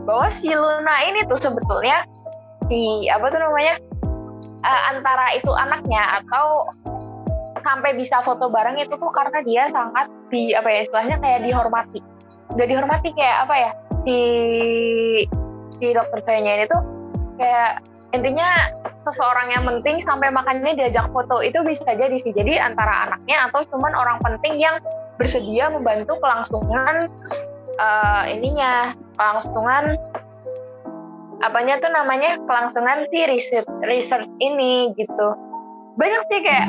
bahwa 0.09 0.33
si 0.33 0.49
Luna 0.49 0.97
ini 1.05 1.21
tuh 1.29 1.37
sebetulnya 1.37 2.09
si 2.73 3.05
apa 3.13 3.29
tuh 3.29 3.37
namanya 3.45 3.77
eh, 4.65 4.83
antara 4.97 5.37
itu 5.37 5.53
anaknya 5.53 6.25
atau 6.25 6.73
sampai 7.61 7.93
bisa 7.93 8.25
foto 8.25 8.49
bareng 8.49 8.81
itu 8.81 8.97
tuh 8.97 9.13
karena 9.13 9.45
dia 9.45 9.69
sangat 9.69 10.09
di 10.33 10.57
apa 10.57 10.65
ya 10.73 10.89
istilahnya 10.89 11.17
kayak 11.21 11.45
dihormati. 11.45 12.01
Udah 12.57 12.65
dihormati 12.65 13.13
kayak 13.13 13.37
apa 13.45 13.55
ya 13.61 13.71
si 14.09 14.19
si 15.77 15.87
dokter 15.93 16.25
Choi-nya 16.25 16.53
ini 16.57 16.65
tuh 16.73 16.81
kayak 17.37 17.85
intinya 18.17 18.73
seseorang 19.05 19.53
yang 19.53 19.69
penting 19.69 20.01
sampai 20.01 20.33
makanya 20.33 20.73
diajak 20.73 21.13
foto 21.13 21.45
itu 21.45 21.61
bisa 21.61 21.85
jadi 21.85 22.17
sih. 22.17 22.33
Jadi 22.33 22.57
antara 22.57 23.13
anaknya 23.13 23.53
atau 23.53 23.61
cuman 23.69 23.93
orang 23.93 24.17
penting 24.25 24.57
yang 24.57 24.81
bersedia 25.21 25.69
membantu 25.69 26.17
kelangsungan 26.25 27.13
eh, 27.79 28.23
ininya 28.35 28.93
kelangsungan 29.15 29.95
apanya 31.39 31.79
tuh 31.79 31.91
namanya 31.95 32.35
kelangsungan 32.51 33.07
si 33.15 33.23
research 33.31 33.71
research 33.87 34.29
ini 34.43 34.91
gitu. 34.99 35.29
Banyak 35.99 36.23
sih 36.31 36.41
kayak 36.43 36.69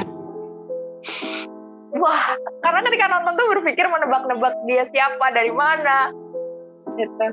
wah 1.98 2.38
karena 2.62 2.80
ketika 2.86 3.06
nonton 3.10 3.34
tuh 3.34 3.48
berpikir 3.58 3.86
menebak-nebak 3.90 4.54
dia 4.70 4.86
siapa 4.90 5.26
dari 5.34 5.50
mana 5.50 6.14
gitu. 6.98 7.26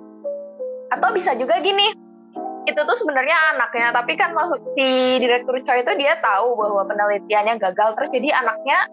Atau 0.92 1.12
bisa 1.12 1.36
juga 1.36 1.60
gini 1.60 2.06
itu 2.66 2.80
tuh 2.82 2.98
sebenarnya 2.98 3.54
anaknya 3.54 3.94
tapi 3.94 4.18
kan 4.18 4.34
maksud 4.34 4.58
si 4.74 5.22
direktur 5.22 5.54
Choi 5.62 5.86
itu 5.86 5.92
dia 6.02 6.18
tahu 6.18 6.58
bahwa 6.58 6.82
penelitiannya 6.90 7.62
gagal 7.62 7.94
terus 7.94 8.10
jadi 8.10 8.42
anaknya 8.42 8.90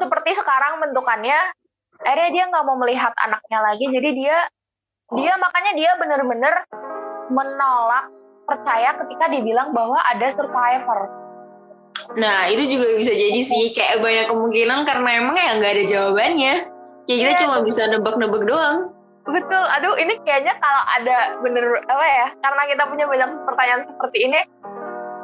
seperti 0.00 0.32
sekarang 0.40 0.80
bentukannya 0.80 1.36
akhirnya 2.04 2.30
dia 2.32 2.44
nggak 2.48 2.64
mau 2.64 2.76
melihat 2.80 3.12
anaknya 3.20 3.58
lagi 3.60 3.84
jadi 3.88 4.10
dia 4.16 4.38
dia 5.10 5.32
makanya 5.36 5.72
dia 5.74 5.90
bener-bener 5.98 6.54
menolak 7.30 8.06
percaya 8.46 8.94
ketika 9.04 9.30
dibilang 9.30 9.70
bahwa 9.70 9.98
ada 10.02 10.34
survivor 10.34 11.20
Nah 12.18 12.48
itu 12.50 12.78
juga 12.78 12.96
bisa 12.98 13.12
jadi 13.14 13.40
sih 13.44 13.70
kayak 13.70 14.02
banyak 14.02 14.26
kemungkinan 14.30 14.82
karena 14.82 15.08
emang 15.20 15.36
ya 15.36 15.50
nggak 15.58 15.72
ada 15.78 15.84
jawabannya. 15.86 16.54
Ya 17.06 17.14
kita 17.14 17.32
Iya. 17.34 17.40
cuma 17.46 17.56
bisa 17.62 17.86
nebak-nebak 17.90 18.46
doang. 18.46 18.94
betul 19.20 19.62
aduh 19.62 19.94
ini 20.00 20.16
kayaknya 20.26 20.56
kalau 20.58 20.82
ada 20.96 21.38
bener 21.44 21.62
apa 21.86 22.06
ya 22.08 22.26
karena 22.40 22.62
kita 22.66 22.82
punya 22.88 23.04
banyak 23.06 23.30
pertanyaan 23.46 23.82
seperti 23.86 24.18
ini 24.26 24.40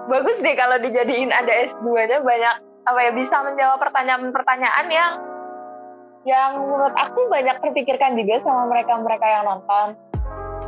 bagus 0.07 0.37
deh 0.45 0.53
kalau 0.55 0.79
dijadiin 0.79 1.33
ada 1.33 1.51
S2 1.67 2.05
nya 2.07 2.21
banyak 2.23 2.55
apa 2.87 2.99
ya 3.03 3.11
bisa 3.17 3.41
menjawab 3.43 3.83
pertanyaan-pertanyaan 3.83 4.87
yang 4.93 5.13
yang 6.27 6.59
menurut 6.59 6.91
aku 6.99 7.31
banyak 7.31 7.57
terpikirkan 7.63 8.19
juga 8.19 8.43
sama 8.43 8.67
mereka-mereka 8.67 9.27
yang 9.31 9.45
nonton 9.47 9.95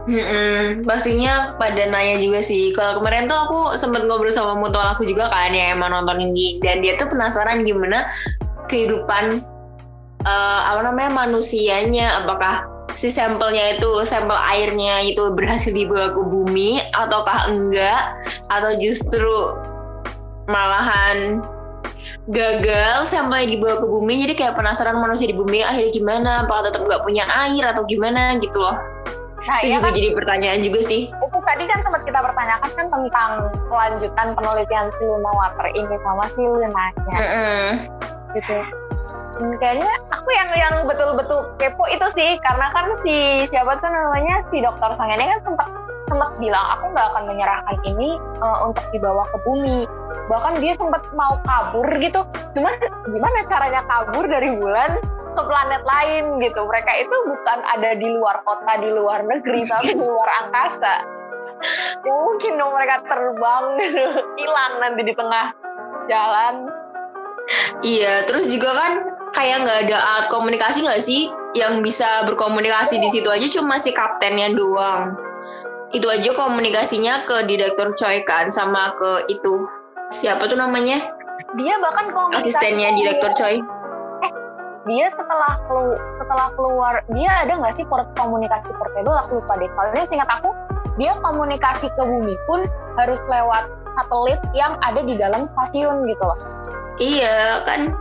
Mm-mm, 0.09 0.89
pastinya 0.89 1.53
pada 1.61 1.85
nanya 1.85 2.17
juga 2.17 2.41
sih. 2.41 2.73
Kalau 2.73 2.97
kemarin 2.97 3.29
tuh 3.29 3.37
aku 3.45 3.61
sempet 3.77 4.09
ngobrol 4.09 4.33
sama 4.33 4.57
mutual 4.57 4.97
aku 4.97 5.05
juga 5.05 5.29
kan 5.29 5.53
yang 5.53 5.77
emang 5.77 5.93
nonton 5.93 6.33
ini 6.33 6.57
dan 6.65 6.81
dia 6.81 6.97
tuh 6.97 7.13
penasaran 7.13 7.61
gimana 7.61 8.09
kehidupan 8.73 9.45
eh, 10.25 10.61
apa 10.65 10.81
namanya 10.81 11.13
manusianya. 11.13 12.25
Apakah 12.25 12.65
si 12.97 13.13
sampelnya 13.13 13.77
itu 13.77 14.01
sampel 14.09 14.33
airnya 14.49 15.05
itu 15.05 15.29
berhasil 15.29 15.77
dibawa 15.77 16.09
ke 16.17 16.23
bumi 16.25 16.81
ataukah 16.89 17.53
enggak 17.53 18.17
atau 18.49 18.81
justru 18.81 19.53
malahan 20.49 21.45
gagal 22.29 23.09
sampelnya 23.09 23.57
dibawa 23.57 23.81
ke 23.81 23.87
bumi 23.89 24.15
jadi 24.29 24.35
kayak 24.37 24.55
penasaran 24.61 25.01
manusia 25.01 25.25
di 25.25 25.37
bumi 25.37 25.65
akhirnya 25.65 25.93
gimana? 25.93 26.31
Apakah 26.45 26.69
tetap 26.69 26.85
nggak 26.85 27.01
punya 27.01 27.25
air 27.25 27.65
atau 27.65 27.89
gimana 27.89 28.37
gitu 28.37 28.61
loh. 28.61 28.77
Nah 29.49 29.65
itu 29.65 29.73
ya 29.73 29.81
juga 29.81 29.89
kan? 29.89 29.97
jadi 29.97 30.09
pertanyaan 30.13 30.61
juga 30.61 30.81
sih. 30.85 31.09
Itu 31.09 31.39
tadi 31.41 31.65
kan 31.65 31.81
sempat 31.81 32.03
kita 32.05 32.21
pertanyakan 32.21 32.71
kan 32.77 32.87
tentang 32.93 33.31
kelanjutan 33.73 34.27
penelitian 34.37 34.87
si 35.01 35.03
Luna 35.09 35.31
Water 35.33 35.67
ini 35.73 35.95
sama 36.05 36.25
si 36.37 36.43
Lunanya 36.45 36.87
Mm-mm. 37.17 37.67
gitu. 38.37 38.59
Hmm, 39.39 39.55
kayaknya 39.57 39.89
aku 40.13 40.29
yang 40.35 40.51
yang 40.53 40.75
betul-betul 40.85 41.57
kepo 41.57 41.85
itu 41.89 42.07
sih 42.13 42.37
karena 42.45 42.69
kan 42.77 42.93
si 43.09 43.49
siapa 43.49 43.81
tuh 43.81 43.89
namanya? 43.89 44.45
Si 44.53 44.61
dokter 44.61 44.93
sang 45.01 45.09
ini 45.17 45.25
kan 45.33 45.41
sempat 45.49 45.69
sempat 46.13 46.31
bilang 46.37 46.67
aku 46.77 46.93
nggak 46.93 47.09
akan 47.09 47.25
menyerahkan 47.25 47.77
ini 47.89 48.21
eh, 48.21 48.59
untuk 48.69 48.85
dibawa 48.93 49.25
ke 49.33 49.39
bumi 49.49 49.89
bahkan 50.29 50.61
dia 50.61 50.77
sempat 50.77 51.03
mau 51.17 51.41
kabur 51.43 51.89
gitu. 51.99 52.21
Cuman 52.55 52.73
gimana 53.09 53.39
caranya 53.49 53.83
kabur 53.89 54.25
dari 54.29 54.53
bulan 54.55 55.01
ke 55.35 55.43
planet 55.43 55.83
lain 55.83 56.25
gitu? 56.45 56.61
Mereka 56.69 56.93
itu 57.01 57.17
bukan 57.27 57.59
ada 57.65 57.91
di 57.97 58.09
luar 58.13 58.37
kota 58.45 58.73
di 58.79 58.91
luar 58.93 59.25
negeri 59.25 59.61
tapi 59.73 59.97
di 59.97 60.05
luar 60.05 60.29
angkasa. 60.47 60.95
Mungkin 62.05 62.61
dong 62.61 62.73
mereka 62.77 63.01
terbang 63.09 63.65
gitu 63.81 64.05
hilang 64.41 64.73
nanti 64.85 65.03
di 65.03 65.15
tengah 65.17 65.47
jalan. 66.07 66.55
Iya, 67.81 68.29
terus 68.29 68.53
juga 68.53 68.77
kan 68.77 68.93
kayak 69.33 69.65
nggak 69.65 69.79
ada 69.89 69.99
alat 70.05 70.27
komunikasi 70.29 70.85
nggak 70.85 71.01
sih 71.01 71.33
yang 71.57 71.81
bisa 71.81 72.29
berkomunikasi 72.29 73.01
di 73.01 73.09
situ 73.09 73.29
aja? 73.33 73.49
Cuma 73.49 73.81
si 73.81 73.97
kaptennya 73.97 74.53
doang. 74.53 75.17
Itu 75.89 76.05
aja 76.13 76.29
komunikasinya 76.37 77.25
ke 77.25 77.49
direktur 77.49 77.97
Choi 77.97 78.21
kan 78.29 78.53
sama 78.53 78.93
ke 79.01 79.33
itu 79.33 79.65
siapa 80.11 80.49
tuh 80.49 80.57
namanya? 80.57 81.05
Dia 81.57 81.75
bahkan 81.81 82.13
komunikasi 82.13 82.53
asistennya 82.53 82.93
direktur 82.93 83.33
Choi. 83.37 83.59
dia 84.89 85.05
setelah 85.13 85.61
kelu 85.69 86.01
setelah 86.17 86.49
keluar 86.57 87.05
dia 87.13 87.29
ada 87.45 87.61
nggak 87.61 87.77
sih 87.77 87.85
port 87.85 88.09
komunikasi 88.17 88.73
portable? 88.73 89.13
Aku 89.21 89.37
lupa 89.37 89.61
deh. 89.61 89.69
Kalau 89.69 89.91
ini 89.93 90.05
singkat 90.09 90.31
aku 90.33 90.49
dia 90.97 91.13
komunikasi 91.21 91.93
ke 91.93 92.03
bumi 92.03 92.33
pun 92.49 92.65
harus 92.97 93.21
lewat 93.29 93.69
satelit 93.93 94.41
yang 94.57 94.81
ada 94.81 95.05
di 95.05 95.13
dalam 95.21 95.45
stasiun 95.45 96.09
gitu 96.09 96.25
loh. 96.25 96.39
Iya 96.97 97.61
kan? 97.69 97.93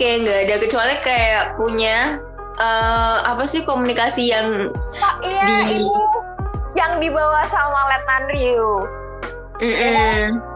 Kayak 0.00 0.16
nggak 0.24 0.38
ada 0.48 0.54
kecuali 0.64 0.94
kayak 1.04 1.44
punya 1.60 2.16
eh, 2.56 3.18
apa 3.20 3.44
sih 3.44 3.60
komunikasi 3.68 4.32
yang 4.32 4.72
Pak, 4.96 5.14
iya 5.28 5.44
Di- 5.68 5.84
itu 5.84 5.92
yang 6.72 7.04
dibawa 7.04 7.44
sama 7.52 7.80
Letnan 7.92 8.24
Ryu. 8.32 8.70
Mm-mm. 9.60 10.53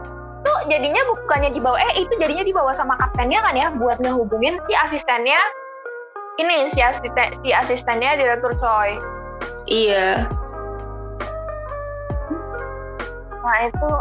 Itu 0.49 0.73
jadinya 0.73 1.03
bukannya 1.13 1.53
dibawa 1.53 1.77
eh 1.77 2.01
itu 2.01 2.13
jadinya 2.17 2.41
dibawa 2.41 2.73
sama 2.73 2.97
kaptennya 2.97 3.45
kan 3.45 3.53
ya 3.53 3.69
buat 3.77 4.01
ngehubungin 4.01 4.57
si 4.65 4.73
asistennya 4.73 5.37
ini 6.41 6.73
si 6.73 6.81
asisten 6.81 7.37
si 7.45 7.53
asistennya 7.53 8.17
direktur 8.17 8.57
Choi. 8.57 8.97
Iya. 9.69 10.25
Nah 13.45 13.59
itu. 13.69 13.93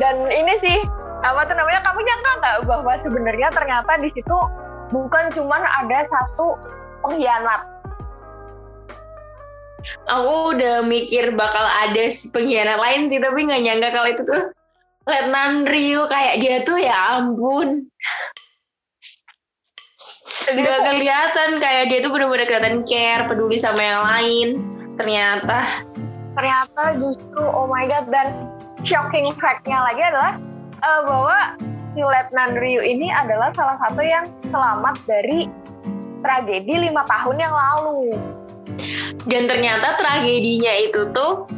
Dan 0.00 0.30
ini 0.32 0.54
sih 0.62 0.78
apa 1.26 1.44
tuh 1.44 1.56
namanya 1.58 1.84
kamu 1.84 2.00
nyangka 2.00 2.32
nggak 2.40 2.56
bahwa 2.64 2.92
sebenarnya 3.02 3.48
ternyata 3.52 3.92
di 4.00 4.08
situ 4.08 4.38
bukan 4.94 5.28
cuman 5.34 5.62
ada 5.84 6.06
satu 6.08 6.56
pengkhianat 7.04 7.73
aku 10.06 10.56
udah 10.56 10.84
mikir 10.84 11.32
bakal 11.32 11.62
ada 11.62 12.04
si 12.10 12.28
pengkhianat 12.30 12.78
lain 12.78 13.08
sih 13.10 13.20
tapi 13.20 13.38
nggak 13.44 13.62
nyangka 13.62 13.88
kalau 13.92 14.08
itu 14.10 14.22
tuh 14.24 14.42
Letnan 15.04 15.68
Ryu 15.68 16.08
kayak 16.08 16.40
dia 16.40 16.56
tuh 16.64 16.80
ya 16.80 17.20
ampun. 17.20 17.92
Nggak 20.48 20.80
kelihatan 20.80 21.50
kayak 21.60 21.84
dia 21.92 21.98
tuh 22.00 22.08
bener-bener 22.08 22.48
kelihatan 22.48 22.88
care 22.88 23.28
peduli 23.28 23.60
sama 23.60 23.84
yang 23.84 24.00
lain. 24.00 24.48
Ternyata. 24.96 25.68
Ternyata 26.32 26.82
justru 26.96 27.44
oh 27.44 27.68
my 27.68 27.84
god 27.84 28.08
dan 28.08 28.32
shocking 28.80 29.28
fact-nya 29.36 29.76
lagi 29.92 30.02
adalah 30.08 30.32
eh, 30.80 31.00
bahwa 31.04 31.38
si 31.92 32.00
Letnan 32.00 32.56
Ryu 32.56 32.80
ini 32.80 33.12
adalah 33.12 33.52
salah 33.52 33.76
satu 33.84 34.00
yang 34.00 34.24
selamat 34.48 34.96
dari 35.04 35.52
tragedi 36.24 36.88
lima 36.88 37.04
tahun 37.04 37.36
yang 37.36 37.52
lalu. 37.52 38.16
Dan 39.24 39.42
ternyata 39.48 39.96
tragedinya 39.96 40.72
itu 40.80 41.08
tuh 41.14 41.48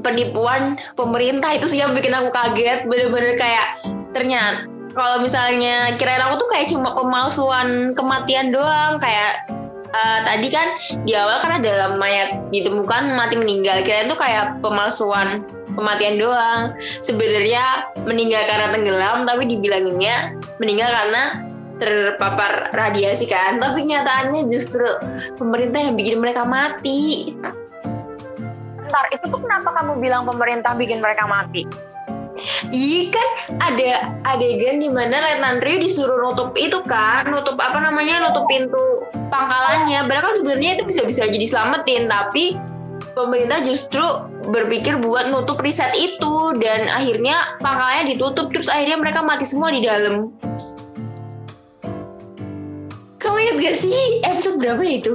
penipuan 0.00 0.78
pemerintah 0.94 1.54
itu 1.54 1.66
sih 1.68 1.82
yang 1.82 1.92
bikin 1.92 2.14
aku 2.14 2.30
kaget. 2.32 2.86
Bener-bener 2.86 3.34
kayak 3.36 3.78
ternyata 4.14 4.64
kalau 4.96 5.22
misalnya 5.22 5.94
kirain 5.94 6.22
aku 6.24 6.40
tuh 6.40 6.48
kayak 6.50 6.66
cuma 6.70 6.94
pemalsuan 6.96 7.92
kematian 7.92 8.50
doang. 8.54 8.96
Kayak 8.98 9.46
eh, 9.92 10.18
tadi 10.24 10.48
kan 10.48 10.68
di 11.04 11.12
awal 11.14 11.38
kan 11.42 11.60
ada 11.60 11.92
mayat 11.98 12.48
ditemukan 12.50 13.14
mati 13.14 13.36
meninggal. 13.36 13.82
Kirain 13.84 14.08
tuh 14.08 14.18
kayak 14.18 14.62
pemalsuan 14.64 15.44
kematian 15.76 16.16
doang. 16.18 16.74
Sebenarnya 17.04 17.92
meninggal 18.02 18.48
karena 18.48 18.66
tenggelam 18.72 19.28
tapi 19.28 19.46
dibilanginnya 19.46 20.34
meninggal 20.58 20.90
karena 20.90 21.22
terpapar 21.78 22.74
radiasi 22.74 23.30
kan 23.30 23.56
tapi 23.62 23.86
nyataannya 23.86 24.50
justru 24.50 24.86
pemerintah 25.38 25.80
yang 25.80 25.94
bikin 25.94 26.18
mereka 26.18 26.42
mati 26.42 27.32
Bentar, 28.88 29.04
itu 29.12 29.28
tuh 29.28 29.36
kenapa 29.44 29.68
kamu 29.76 30.00
bilang 30.00 30.24
pemerintah 30.24 30.72
bikin 30.72 31.04
mereka 31.04 31.28
mati? 31.28 31.68
Iya 32.72 33.12
kan 33.12 33.28
ada 33.60 34.16
adegan 34.24 34.80
di 34.80 34.88
mana 34.88 35.20
Letnan 35.20 35.60
Rio 35.60 35.84
disuruh 35.84 36.24
nutup 36.24 36.56
itu 36.56 36.80
kan, 36.88 37.28
nutup 37.28 37.60
apa 37.60 37.84
namanya, 37.84 38.24
nutup 38.24 38.48
pintu 38.48 39.04
pangkalannya. 39.28 40.08
Padahal 40.08 40.24
kan 40.32 40.34
sebenarnya 40.40 40.70
itu 40.80 40.84
bisa-bisa 40.88 41.28
jadi 41.28 41.44
selamatin, 41.44 42.08
tapi 42.08 42.56
pemerintah 43.12 43.60
justru 43.60 44.00
berpikir 44.48 44.96
buat 45.04 45.28
nutup 45.28 45.60
riset 45.60 45.92
itu 46.00 46.56
dan 46.56 46.88
akhirnya 46.88 47.60
pangkalnya 47.60 48.16
ditutup 48.16 48.48
terus 48.48 48.72
akhirnya 48.72 48.96
mereka 48.96 49.20
mati 49.20 49.44
semua 49.44 49.68
di 49.68 49.84
dalam. 49.84 50.32
Kamu 53.38 53.54
ingat 53.54 53.70
gak 53.70 53.78
sih 53.78 54.18
episode 54.26 54.58
berapa 54.58 54.82
ya 54.82 54.98
itu? 54.98 55.14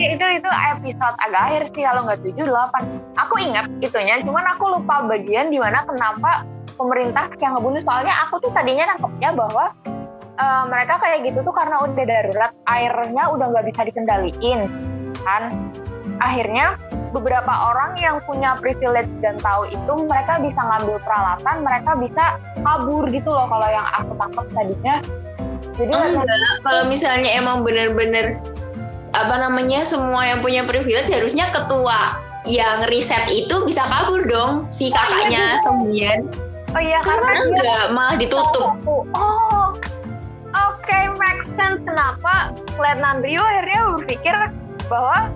Ya, 0.00 0.16
itu 0.16 0.26
itu 0.40 0.48
episode 0.48 1.16
agak 1.20 1.42
akhir 1.44 1.62
sih 1.76 1.84
kalau 1.84 2.00
nggak 2.08 2.24
tujuh 2.24 2.44
delapan. 2.48 2.82
Aku 3.20 3.34
ingat 3.36 3.68
itunya, 3.84 4.16
cuman 4.24 4.48
aku 4.56 4.64
lupa 4.72 5.04
bagian 5.04 5.52
di 5.52 5.60
mana 5.60 5.84
kenapa 5.84 6.48
pemerintah 6.80 7.28
yang 7.36 7.52
ngebunuh. 7.52 7.84
Soalnya 7.84 8.16
aku 8.24 8.40
tuh 8.40 8.48
tadinya 8.56 8.96
nangkepnya 8.96 9.36
bahwa 9.36 9.68
eh, 10.40 10.64
mereka 10.72 10.94
kayak 11.04 11.28
gitu 11.28 11.44
tuh 11.44 11.52
karena 11.52 11.76
udah 11.84 12.04
darurat, 12.08 12.52
airnya 12.64 13.24
udah 13.28 13.46
nggak 13.52 13.66
bisa 13.76 13.80
dikendaliin, 13.92 14.60
kan? 15.20 15.52
Akhirnya 16.24 16.80
beberapa 17.12 17.52
orang 17.68 17.92
yang 18.00 18.24
punya 18.24 18.56
privilege 18.56 19.12
dan 19.20 19.36
tahu 19.44 19.68
itu 19.68 19.92
mereka 20.08 20.40
bisa 20.40 20.64
ngambil 20.64 20.96
peralatan, 21.04 21.60
mereka 21.60 21.92
bisa 21.92 22.40
kabur 22.64 23.04
gitu 23.12 23.28
loh 23.28 23.44
kalau 23.52 23.68
yang 23.68 23.84
aku 24.00 24.16
tangkap 24.16 24.48
tadinya. 24.56 24.96
Jadi 25.78 25.94
Enggak, 25.94 26.26
kalau 26.66 26.82
misalnya 26.90 27.30
emang 27.38 27.62
bener-bener 27.62 28.42
apa 29.14 29.34
namanya 29.38 29.86
semua 29.86 30.26
yang 30.26 30.42
punya 30.42 30.66
privilege 30.66 31.08
harusnya 31.08 31.48
ketua 31.54 32.18
yang 32.44 32.84
riset 32.90 33.24
itu 33.30 33.62
bisa 33.64 33.86
kabur 33.86 34.20
dong 34.26 34.66
si 34.68 34.90
kakaknya 34.92 35.56
Sembian. 35.62 36.28
oh 36.76 36.82
iya 36.82 37.00
Karena 37.00 37.30
karena 37.30 37.32
dia 37.32 37.46
enggak 37.46 37.84
malah 37.96 38.16
ditutup. 38.18 38.68
Oh, 39.16 39.72
oke, 40.52 40.98
make 41.16 41.42
sense 41.56 41.80
kenapa 41.86 42.52
Letnan 42.76 43.24
Rio 43.24 43.40
akhirnya 43.40 43.80
berpikir 43.96 44.34
bahwa 44.90 45.32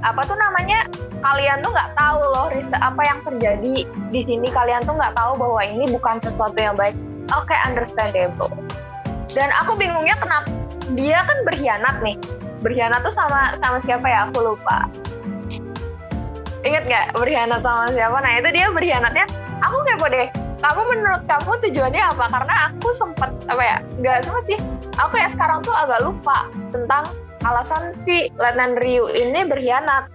apa 0.00 0.20
tuh 0.24 0.36
namanya 0.36 0.88
kalian 1.20 1.60
tuh 1.60 1.70
nggak 1.72 1.92
tahu 1.92 2.20
loh 2.24 2.48
riset 2.48 2.80
apa 2.80 3.02
yang 3.04 3.20
terjadi 3.20 3.84
di 3.84 4.20
sini 4.24 4.48
kalian 4.48 4.80
tuh 4.88 4.96
nggak 4.96 5.12
tahu 5.12 5.36
bahwa 5.36 5.60
ini 5.64 5.88
bukan 5.88 6.20
sesuatu 6.20 6.56
yang 6.56 6.76
baik. 6.76 6.96
Oke, 7.30 7.54
understandable. 7.62 8.50
Dan 9.34 9.48
aku 9.54 9.78
bingungnya 9.78 10.18
kenapa 10.18 10.50
dia 10.98 11.22
kan 11.22 11.38
berkhianat 11.46 12.02
nih. 12.02 12.16
Berkhianat 12.60 13.06
tuh 13.06 13.14
sama 13.14 13.54
sama 13.62 13.78
siapa 13.80 14.06
ya? 14.06 14.28
Aku 14.28 14.42
lupa. 14.42 14.90
Ingat 16.66 16.84
nggak 16.84 17.06
berkhianat 17.16 17.60
sama 17.62 17.88
siapa? 17.94 18.16
Nah 18.20 18.32
itu 18.36 18.48
dia 18.52 18.66
berkhianatnya. 18.68 19.26
Aku 19.60 19.76
kepo 19.86 20.08
deh 20.08 20.28
kamu 20.60 20.80
menurut 20.92 21.22
kamu 21.24 21.56
tujuannya 21.68 22.02
apa? 22.04 22.24
Karena 22.28 22.54
aku 22.68 22.88
sempat 22.92 23.32
apa 23.48 23.62
ya? 23.64 23.76
Nggak 23.96 24.28
sempat 24.28 24.44
sih. 24.44 24.60
Aku 25.00 25.16
ya 25.16 25.28
sekarang 25.32 25.64
tuh 25.64 25.72
agak 25.72 26.04
lupa 26.04 26.52
tentang 26.68 27.08
alasan 27.48 27.96
si 28.04 28.28
Letnan 28.36 28.76
Ryu 28.76 29.08
ini 29.08 29.48
berkhianat. 29.48 30.12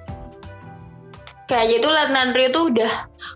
Kayak 1.46 1.78
gitu 1.78 1.88
Letnan 1.94 2.34
Rio 2.34 2.50
tuh 2.50 2.74
udah 2.74 2.94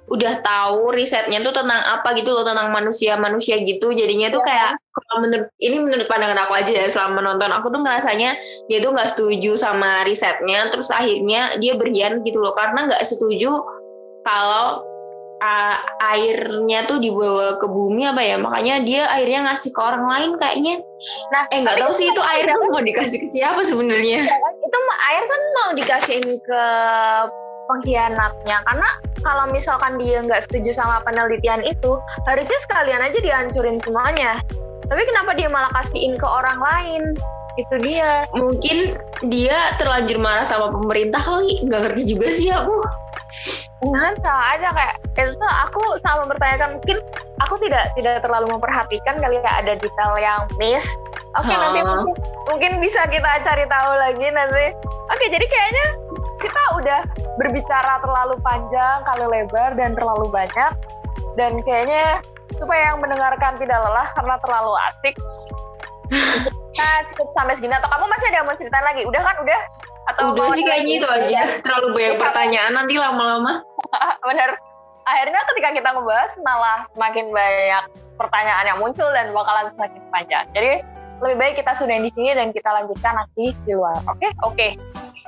udah 0.10 0.34
tahu 0.42 0.98
risetnya 0.98 1.46
tuh 1.46 1.54
tentang 1.54 1.78
apa 1.78 2.18
gitu 2.18 2.34
loh 2.34 2.42
tentang 2.42 2.74
manusia-manusia 2.74 3.62
gitu. 3.62 3.94
Jadinya 3.94 4.34
tuh 4.34 4.42
Iya. 4.42 4.50
kayak 4.50 4.72
kalau 4.90 5.18
menurut 5.22 5.48
ini 5.62 5.78
menurut 5.78 6.08
pandangan 6.10 6.50
aku 6.50 6.54
aja 6.58 6.72
ya 6.74 6.88
selama 6.90 7.22
menonton 7.22 7.54
aku 7.54 7.70
tuh 7.70 7.82
ngerasanya 7.86 8.42
dia 8.66 8.78
tuh 8.82 8.92
nggak 8.98 9.10
setuju 9.14 9.52
sama 9.56 10.02
risetnya 10.04 10.74
terus 10.74 10.90
akhirnya 10.90 11.56
dia 11.62 11.78
berkhianat 11.78 12.26
gitu 12.26 12.42
loh. 12.42 12.58
Karena 12.58 12.90
nggak 12.90 13.04
setuju 13.06 13.62
kalau 14.26 14.82
uh, 15.40 15.78
airnya 16.12 16.90
tuh 16.90 16.98
dibawa 16.98 17.62
ke 17.62 17.68
bumi 17.70 18.10
apa 18.10 18.22
ya 18.26 18.36
makanya 18.42 18.84
dia 18.84 19.08
akhirnya 19.08 19.54
ngasih 19.54 19.72
ke 19.72 19.82
orang 19.86 20.06
lain 20.10 20.32
kayaknya. 20.42 20.76
Nah, 21.32 21.44
eh 21.54 21.58
nggak 21.64 21.78
tahu 21.78 21.92
kan 21.94 22.00
sih 22.00 22.08
itu 22.10 22.22
air 22.26 22.46
tuh 22.50 22.68
mau 22.74 22.84
dikasih 22.84 23.18
ke 23.22 23.28
siapa 23.38 23.62
sebenarnya. 23.64 24.26
Itu 24.66 24.78
mah 24.82 25.00
air 25.14 25.24
kan 25.30 25.42
mau 25.62 25.70
dikasihin 25.78 26.28
ke 26.42 26.64
pengkhianatnya. 27.70 28.58
Karena 28.66 28.90
kalau 29.22 29.46
misalkan 29.54 30.02
dia 30.02 30.26
nggak 30.26 30.50
setuju 30.50 30.74
sama 30.74 31.06
penelitian 31.06 31.62
itu 31.62 32.02
harusnya 32.26 32.60
sekalian 32.66 33.06
aja 33.06 33.18
dihancurin 33.22 33.78
semuanya. 33.86 34.42
Tapi 34.90 35.06
kenapa 35.06 35.38
dia 35.38 35.48
malah 35.48 35.70
kasihin 35.78 36.18
ke 36.18 36.26
orang 36.26 36.58
lain? 36.58 37.14
Itu 37.62 37.76
dia. 37.86 38.26
Mungkin 38.34 38.98
dia 39.30 39.78
terlanjur 39.78 40.18
marah 40.18 40.48
sama 40.50 40.74
pemerintah 40.74 41.22
kali. 41.22 41.62
Nggak 41.70 41.82
ngerti 41.86 42.04
juga 42.10 42.28
sih 42.34 42.50
aku. 42.50 42.74
Nggak 43.86 44.20
tahu 44.26 44.42
aja 44.42 44.70
kayak 44.74 44.96
itu 45.20 45.32
tuh 45.36 45.52
aku 45.68 45.82
sama 46.02 46.26
mempertanyakan 46.26 46.80
mungkin 46.80 46.98
aku 47.44 47.56
tidak 47.64 47.92
tidak 47.96 48.24
terlalu 48.24 48.56
memperhatikan 48.56 49.20
kali 49.20 49.40
ya 49.40 49.52
ada 49.62 49.74
detail 49.78 50.14
yang 50.18 50.42
miss. 50.58 50.88
Oke 51.38 51.54
Hmm. 51.54 51.62
nanti 51.62 51.80
mungkin, 51.86 52.16
mungkin 52.50 52.72
bisa 52.82 53.06
kita 53.08 53.46
cari 53.46 53.64
tahu 53.70 53.92
lagi 54.00 54.28
nanti. 54.34 54.66
Oke 55.14 55.26
jadi 55.30 55.46
kayaknya 55.46 55.86
kita 56.40 56.64
udah 56.80 57.02
berbicara 57.36 58.00
terlalu 58.04 58.36
panjang 58.42 58.98
kali 59.04 59.26
lebar 59.28 59.76
dan 59.76 59.92
terlalu 59.94 60.26
banyak. 60.32 60.72
Dan 61.36 61.60
kayaknya 61.64 62.24
supaya 62.58 62.92
yang 62.92 63.00
mendengarkan 63.00 63.56
tidak 63.60 63.80
lelah 63.80 64.08
karena 64.16 64.36
terlalu 64.44 64.74
asik. 64.90 65.16
Kita 66.10 66.90
cukup 67.14 67.28
sampai 67.36 67.54
segini. 67.60 67.76
Atau 67.76 67.92
kamu 67.92 68.06
masih 68.10 68.26
ada 68.34 68.38
yang 68.42 68.48
mau 68.48 68.58
ceritain 68.58 68.86
lagi? 68.86 69.02
Udah 69.06 69.22
kan? 69.22 69.36
Udah? 69.44 69.62
Atau 70.10 70.24
udah 70.34 70.50
sih 70.58 70.66
kayaknya 70.66 70.94
itu 70.98 71.08
aja. 71.08 71.40
Terlalu 71.62 71.88
banyak 71.96 72.16
pertanyaan. 72.18 72.72
Nanti 72.74 72.94
lama-lama. 72.98 73.62
Bener. 74.28 74.58
Akhirnya 75.06 75.42
ketika 75.54 75.70
kita 75.74 75.90
ngebahas 75.96 76.32
malah 76.46 76.80
semakin 76.94 77.26
banyak 77.34 77.84
pertanyaan 78.20 78.66
yang 78.68 78.78
muncul 78.78 79.10
dan 79.10 79.32
bakalan 79.32 79.72
semakin 79.74 80.02
panjang. 80.12 80.46
Jadi 80.54 80.72
lebih 81.20 81.36
baik 81.36 81.56
kita 81.60 81.72
sudah 81.76 81.98
di 81.98 82.12
sini 82.14 82.32
dan 82.36 82.54
kita 82.54 82.70
lanjutkan 82.70 83.14
nanti 83.18 83.52
di 83.66 83.74
luar. 83.74 83.98
Oke? 84.06 84.30
Oke 84.46 84.78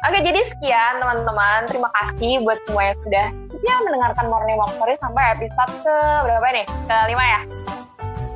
oke 0.07 0.17
jadi 0.21 0.41
sekian 0.49 0.93
teman-teman. 1.01 1.59
Terima 1.69 1.89
kasih 1.93 2.41
buat 2.41 2.59
semua 2.65 2.83
yang 2.91 2.97
sudah 3.03 3.25
setia 3.53 3.75
mendengarkan 3.85 4.25
Morning 4.29 4.57
Walk 4.57 4.71
Story 4.75 4.95
sampai 4.97 5.23
episode 5.37 5.73
ke 5.85 5.97
berapa 6.25 6.47
nih? 6.53 6.65
Kelima 6.89 7.25
ya? 7.25 7.41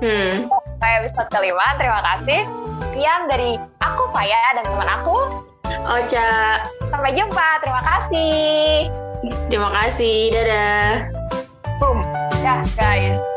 Hmm. 0.03 0.31
Sampai 0.49 0.91
episode 1.01 1.29
kelima. 1.31 1.67
Terima 1.81 1.99
kasih. 2.03 2.41
Sekian 2.91 3.21
dari 3.31 3.51
aku 3.81 4.03
Faya 4.11 4.59
dan 4.59 4.63
teman 4.67 4.89
aku. 4.89 5.17
Ocha. 5.85 6.61
Sampai 6.89 7.11
jumpa. 7.17 7.49
Terima 7.63 7.81
kasih. 7.81 8.89
Terima 9.49 9.69
kasih. 9.73 10.17
Dadah. 10.33 10.89
Boom. 11.81 11.99
Dah 12.45 12.61
guys 12.77 13.34